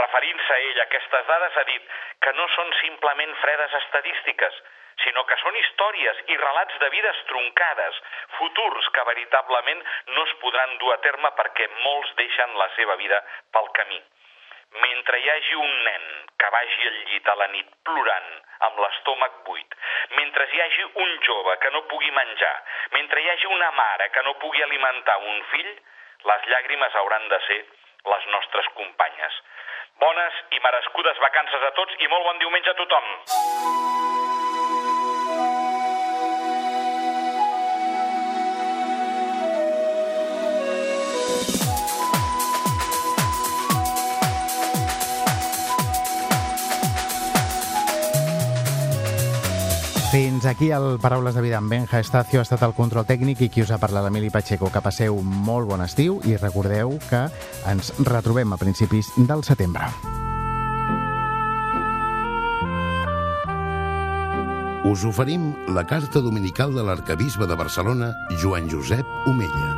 Referint-se 0.00 0.56
a 0.56 0.60
ell 0.70 0.84
aquestes 0.86 1.26
dades 1.34 1.56
ha 1.60 1.66
dit 1.68 1.96
que 2.24 2.36
no 2.40 2.48
són 2.56 2.72
simplement 2.80 3.36
fredes 3.44 3.76
estadístiques, 3.84 4.62
sinó 5.04 5.24
que 5.26 5.40
són 5.42 5.56
històries 5.62 6.22
i 6.34 6.38
relats 6.42 6.78
de 6.84 6.92
vides 6.94 7.24
truncades, 7.32 8.00
futurs 8.38 8.88
que 8.94 9.08
veritablement 9.10 9.84
no 10.14 10.24
es 10.28 10.38
podran 10.44 10.78
dur 10.78 10.94
a 10.94 11.02
terme 11.08 11.34
perquè 11.42 11.68
molts 11.82 12.16
deixen 12.22 12.56
la 12.62 12.70
seva 12.78 12.96
vida 13.02 13.22
pel 13.52 13.70
camí 13.80 14.00
mentre 14.70 15.18
hi 15.18 15.28
hagi 15.30 15.54
un 15.54 15.82
nen 15.84 16.04
que 16.38 16.50
vagi 16.54 16.86
al 16.88 16.98
llit 17.10 17.28
a 17.28 17.34
la 17.34 17.46
nit 17.54 17.70
plorant 17.82 18.30
amb 18.66 18.78
l'estómac 18.84 19.40
buit, 19.46 19.74
mentre 20.18 20.46
hi 20.52 20.60
hagi 20.62 20.84
un 21.04 21.16
jove 21.26 21.56
que 21.58 21.70
no 21.74 21.82
pugui 21.92 22.10
menjar, 22.10 22.54
mentre 22.92 23.20
hi 23.20 23.30
hagi 23.30 23.46
una 23.46 23.70
mare 23.70 24.10
que 24.10 24.22
no 24.22 24.36
pugui 24.42 24.62
alimentar 24.62 25.16
un 25.32 25.42
fill, 25.54 25.72
les 26.30 26.46
llàgrimes 26.52 26.94
hauran 27.02 27.28
de 27.28 27.40
ser 27.48 27.60
les 28.12 28.28
nostres 28.36 28.68
companyes. 28.76 29.40
Bones 30.00 30.44
i 30.56 30.60
merescudes 30.60 31.18
vacances 31.26 31.66
a 31.66 31.74
tots 31.80 31.98
i 31.98 32.08
molt 32.14 32.30
bon 32.30 32.38
diumenge 32.44 32.70
a 32.70 32.78
tothom! 32.84 34.09
Fins 50.40 50.56
aquí 50.56 50.70
el 50.72 50.98
Paraules 50.98 51.34
de 51.34 51.42
Vida 51.44 51.58
amb 51.58 51.68
Benja 51.68 51.98
Estacio 52.00 52.40
ha 52.40 52.46
estat 52.46 52.62
el 52.64 52.72
control 52.72 53.04
tècnic 53.04 53.42
i 53.44 53.48
qui 53.52 53.60
us 53.60 53.68
ha 53.74 53.76
parlat 53.76 54.06
l'Emili 54.06 54.30
Pacheco. 54.32 54.70
Que 54.72 54.80
passeu 54.80 55.18
molt 55.20 55.66
bon 55.68 55.82
estiu 55.84 56.14
i 56.24 56.38
recordeu 56.40 56.94
que 57.10 57.18
ens 57.68 57.90
retrobem 58.08 58.54
a 58.54 58.56
principis 58.56 59.10
del 59.28 59.44
setembre. 59.44 59.84
Us 64.88 65.04
oferim 65.04 65.50
la 65.76 65.84
carta 65.84 66.22
dominical 66.24 66.72
de 66.72 66.86
l'arcabisbe 66.88 67.44
de 67.44 67.58
Barcelona, 67.60 68.08
Joan 68.40 68.70
Josep 68.72 69.04
Omella. 69.28 69.74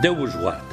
Déu 0.00 0.16
vos 0.22 0.38
guard. 0.40 0.72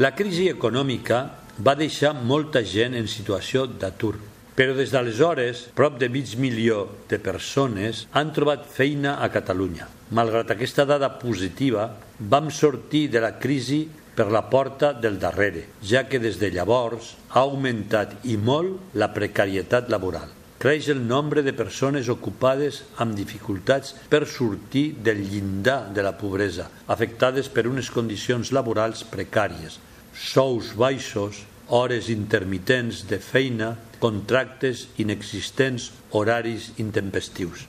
La 0.00 0.14
crisi 0.16 0.48
econòmica 0.48 1.20
va 1.60 1.76
deixar 1.76 2.14
molta 2.16 2.64
gent 2.64 2.96
en 2.96 3.04
situació 3.04 3.66
d'atur 3.68 4.14
però 4.56 4.72
des 4.72 4.90
d'aleshores, 4.90 5.66
prop 5.76 5.98
de 6.00 6.08
mig 6.08 6.32
milió 6.40 6.86
de 7.10 7.18
persones 7.20 8.06
han 8.16 8.32
trobat 8.32 8.64
feina 8.64 9.18
a 9.20 9.28
Catalunya. 9.28 9.84
Malgrat 10.16 10.50
aquesta 10.54 10.86
dada 10.88 11.10
positiva, 11.20 11.90
vam 12.18 12.48
sortir 12.50 13.10
de 13.12 13.20
la 13.20 13.34
crisi 13.36 13.84
per 14.16 14.30
la 14.32 14.46
porta 14.48 14.94
del 14.96 15.18
darrere, 15.20 15.66
ja 15.84 16.06
que 16.08 16.18
des 16.18 16.38
de 16.40 16.48
llavors 16.54 17.12
ha 17.34 17.42
augmentat 17.44 18.16
i 18.24 18.38
molt 18.40 18.96
la 18.96 19.10
precarietat 19.12 19.92
laboral. 19.92 20.32
Creix 20.56 20.88
el 20.88 21.02
nombre 21.04 21.42
de 21.44 21.52
persones 21.52 22.08
ocupades 22.08 22.80
amb 23.04 23.12
dificultats 23.14 23.92
per 24.08 24.22
sortir 24.24 24.86
del 25.04 25.20
llindar 25.28 25.92
de 25.92 26.00
la 26.00 26.14
pobresa, 26.16 26.70
afectades 26.88 27.52
per 27.52 27.66
unes 27.68 27.90
condicions 27.92 28.54
laborals 28.56 29.04
precàries, 29.04 29.76
sous 30.16 30.72
baixos, 30.72 31.44
hores 31.68 32.10
intermitents 32.10 33.06
de 33.10 33.18
feina, 33.18 33.76
contractes 33.98 34.88
inexistents, 34.98 35.90
horaris 36.10 36.72
intempestius. 36.78 37.66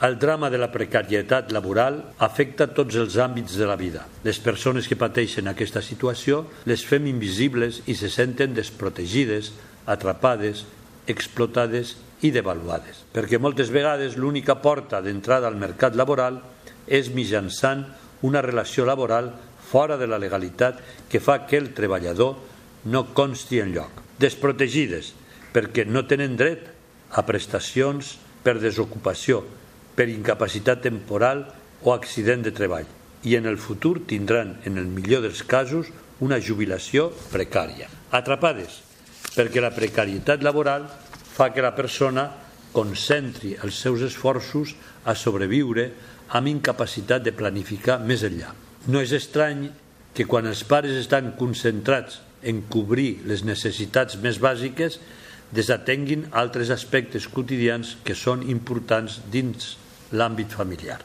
El 0.00 0.18
drama 0.18 0.48
de 0.48 0.56
la 0.56 0.70
precarietat 0.72 1.50
laboral 1.52 1.98
afecta 2.24 2.70
tots 2.72 2.96
els 2.96 3.18
àmbits 3.20 3.58
de 3.60 3.66
la 3.68 3.76
vida. 3.76 4.06
Les 4.24 4.40
persones 4.40 4.88
que 4.88 4.96
pateixen 4.96 5.48
aquesta 5.50 5.82
situació 5.84 6.46
les 6.64 6.84
fem 6.88 7.04
invisibles 7.10 7.82
i 7.84 7.96
se 8.00 8.08
senten 8.08 8.56
desprotegides, 8.56 9.52
atrapades, 9.84 10.64
explotades 11.06 11.98
i 12.24 12.32
devaluades. 12.32 13.04
Perquè 13.12 13.36
moltes 13.36 13.68
vegades 13.72 14.16
l'única 14.16 14.56
porta 14.64 15.02
d'entrada 15.04 15.48
al 15.48 15.60
mercat 15.60 15.96
laboral 15.96 16.40
és 16.88 17.12
mitjançant 17.12 17.84
una 18.24 18.40
relació 18.44 18.88
laboral 18.88 19.34
fora 19.70 19.96
de 20.00 20.08
la 20.08 20.18
legalitat 20.18 20.80
que 21.12 21.20
fa 21.20 21.44
que 21.46 21.60
el 21.60 21.74
treballador 21.76 22.49
no 22.84 23.10
consti 23.14 23.60
en 23.60 23.74
lloc. 23.74 24.02
Desprotegides, 24.20 25.12
perquè 25.54 25.86
no 25.86 26.06
tenen 26.08 26.36
dret 26.38 26.68
a 27.10 27.24
prestacions 27.26 28.16
per 28.44 28.58
desocupació, 28.60 29.42
per 29.96 30.08
incapacitat 30.08 30.84
temporal 30.86 31.44
o 31.82 31.92
accident 31.92 32.44
de 32.46 32.54
treball 32.54 32.88
i 33.24 33.36
en 33.36 33.46
el 33.46 33.58
futur 33.60 34.00
tindran, 34.08 34.56
en 34.64 34.78
el 34.78 34.86
millor 34.88 35.26
dels 35.26 35.42
casos, 35.44 35.90
una 36.20 36.40
jubilació 36.40 37.10
precària. 37.32 37.88
Atrapades, 38.16 38.80
perquè 39.36 39.60
la 39.60 39.74
precarietat 39.76 40.44
laboral 40.44 40.86
fa 41.34 41.50
que 41.52 41.64
la 41.64 41.74
persona 41.76 42.30
concentri 42.72 43.56
els 43.64 43.76
seus 43.82 44.04
esforços 44.06 44.74
a 45.04 45.14
sobreviure 45.16 45.90
amb 46.36 46.48
incapacitat 46.48 47.24
de 47.24 47.34
planificar 47.36 47.98
més 48.00 48.24
enllà. 48.24 48.54
No 48.88 49.00
és 49.02 49.12
estrany 49.16 49.66
que 50.14 50.26
quan 50.26 50.48
els 50.48 50.62
pares 50.64 50.96
estan 50.96 51.34
concentrats 51.38 52.20
en 52.42 52.62
cobrir 52.72 53.20
les 53.28 53.44
necessitats 53.44 54.16
més 54.22 54.40
bàsiques 54.40 54.98
desatenguin 55.52 56.28
altres 56.36 56.70
aspectes 56.70 57.26
quotidians 57.28 57.96
que 58.04 58.14
són 58.14 58.44
importants 58.48 59.18
dins 59.32 59.74
l'àmbit 60.14 60.52
familiar. 60.54 61.00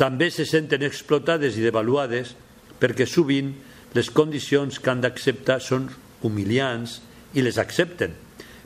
També 0.00 0.30
se 0.32 0.46
senten 0.48 0.82
explotades 0.86 1.58
i 1.58 1.64
devaluades 1.64 2.32
perquè 2.80 3.06
sovint 3.06 3.52
les 3.94 4.08
condicions 4.10 4.78
que 4.80 4.90
han 4.90 5.02
d'acceptar 5.04 5.58
són 5.60 5.90
humiliants 6.24 7.00
i 7.36 7.44
les 7.44 7.58
accepten 7.60 8.16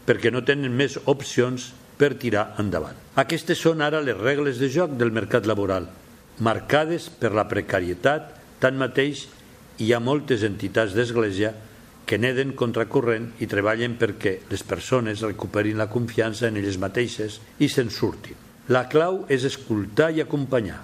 perquè 0.06 0.30
no 0.30 0.44
tenen 0.44 0.74
més 0.76 0.98
opcions 1.10 1.72
per 1.98 2.14
tirar 2.20 2.54
endavant. 2.60 2.96
Aquestes 3.18 3.60
són 3.60 3.82
ara 3.82 4.02
les 4.04 4.18
regles 4.18 4.58
de 4.60 4.68
joc 4.70 4.96
del 4.98 5.14
mercat 5.14 5.46
laboral, 5.46 5.87
marcades 6.44 7.08
per 7.08 7.32
la 7.34 7.46
precarietat, 7.48 8.34
tanmateix 8.60 9.26
hi 9.82 9.92
ha 9.92 10.02
moltes 10.02 10.44
entitats 10.46 10.94
d'església 10.94 11.54
que 12.05 12.19
neden 12.21 12.53
contracorrent 12.59 13.31
i 13.40 13.49
treballen 13.49 13.97
perquè 14.01 14.38
les 14.51 14.64
persones 14.67 15.25
recuperin 15.25 15.79
la 15.81 15.90
confiança 15.93 16.49
en 16.49 16.59
elles 16.61 16.79
mateixes 16.81 17.40
i 17.59 17.69
se'n 17.73 17.90
surtin. 17.90 18.37
La 18.69 18.87
clau 18.88 19.25
és 19.29 19.45
escoltar 19.45 20.11
i 20.12 20.23
acompanyar. 20.25 20.81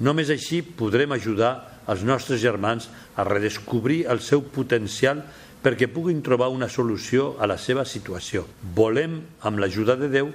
Només 0.00 0.30
així 0.32 0.62
podrem 0.62 1.12
ajudar 1.12 1.52
els 1.90 2.04
nostres 2.06 2.40
germans 2.40 2.88
a 3.16 3.24
redescobrir 3.28 4.04
el 4.08 4.20
seu 4.24 4.44
potencial 4.52 5.24
perquè 5.60 5.90
puguin 5.92 6.22
trobar 6.24 6.48
una 6.48 6.70
solució 6.72 7.34
a 7.38 7.48
la 7.48 7.58
seva 7.60 7.84
situació. 7.84 8.46
Volem, 8.76 9.18
amb 9.44 9.60
l'ajuda 9.60 9.96
de 10.00 10.08
Déu, 10.08 10.30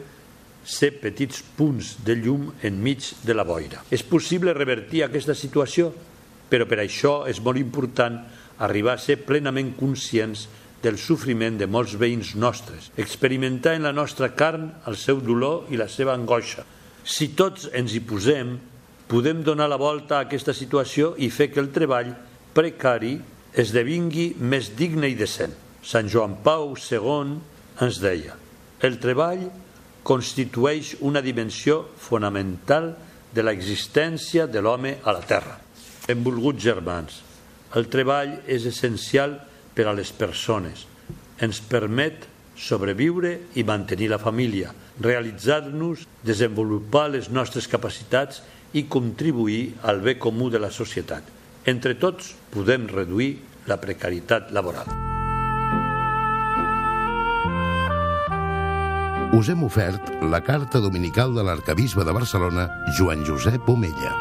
ser 0.66 0.92
petits 1.02 1.42
punts 1.58 1.96
de 2.06 2.16
llum 2.18 2.50
enmig 2.66 3.12
de 3.26 3.34
la 3.38 3.46
boira. 3.46 3.84
És 3.94 4.04
possible 4.06 4.54
revertir 4.54 5.04
aquesta 5.06 5.34
situació, 5.38 5.92
però 6.50 6.66
per 6.70 6.82
això 6.82 7.24
és 7.30 7.42
molt 7.42 7.62
important 7.62 8.20
arribar 8.60 8.96
a 8.96 9.02
ser 9.02 9.18
plenament 9.26 9.74
conscients 9.80 10.46
del 10.84 11.00
sofriment 11.02 11.58
de 11.58 11.68
molts 11.68 11.96
veïns 11.98 12.36
nostres, 12.38 12.92
experimentar 12.98 13.76
en 13.76 13.88
la 13.88 13.94
nostra 13.96 14.32
carn 14.38 14.70
el 14.88 14.98
seu 15.02 15.20
dolor 15.24 15.72
i 15.74 15.80
la 15.82 15.90
seva 15.90 16.14
angoixa. 16.14 16.66
Si 17.04 17.32
tots 17.38 17.70
ens 17.74 17.96
hi 17.96 18.02
posem, 18.06 18.56
podem 19.10 19.44
donar 19.46 19.68
la 19.70 19.82
volta 19.82 20.20
a 20.20 20.26
aquesta 20.26 20.54
situació 20.54 21.14
i 21.18 21.30
fer 21.34 21.52
que 21.54 21.62
el 21.62 21.74
treball 21.74 22.14
precari 22.56 23.18
esdevingui 23.56 24.34
més 24.40 24.72
digne 24.78 25.10
i 25.10 25.18
decent. 25.18 25.54
Sant 25.86 26.10
Joan 26.10 26.40
Pau 26.44 26.74
II 26.78 27.38
ens 27.86 28.02
deia 28.02 28.40
el 28.86 29.00
treball 29.02 29.46
constitueix 30.06 30.96
una 31.08 31.22
dimensió 31.26 31.80
fonamental 31.98 32.92
de 33.34 33.44
l'existència 33.44 34.46
de 34.48 34.62
l'home 34.62 34.98
a 35.04 35.14
la 35.16 35.24
terra. 35.26 35.58
Benvolguts 36.06 36.62
germans, 36.62 37.22
el 37.76 37.90
treball 37.92 38.40
és 38.48 38.66
essencial 38.70 39.38
per 39.76 39.90
a 39.90 39.94
les 39.96 40.12
persones. 40.16 40.86
Ens 41.44 41.60
permet 41.60 42.26
sobreviure 42.56 43.36
i 43.60 43.66
mantenir 43.68 44.08
la 44.14 44.20
família, 44.22 44.72
realitzar-nos, 45.04 46.06
desenvolupar 46.24 47.10
les 47.12 47.28
nostres 47.30 47.68
capacitats 47.68 48.42
i 48.74 48.88
contribuir 48.92 49.76
al 49.84 50.00
bé 50.02 50.16
comú 50.20 50.50
de 50.50 50.60
la 50.60 50.72
societat. 50.72 51.28
Entre 51.68 51.96
tots 52.00 52.34
podem 52.54 52.88
reduir 52.88 53.36
la 53.68 53.80
precarietat 53.82 54.54
laboral. 54.56 54.88
Us 59.36 59.50
hem 59.52 59.66
ofert 59.68 60.14
la 60.32 60.40
carta 60.46 60.80
dominical 60.80 61.34
de 61.36 61.44
l'arcabisbe 61.44 62.06
de 62.08 62.14
Barcelona, 62.16 62.70
Joan 62.96 63.26
Josep 63.28 63.68
Omella. 63.68 64.14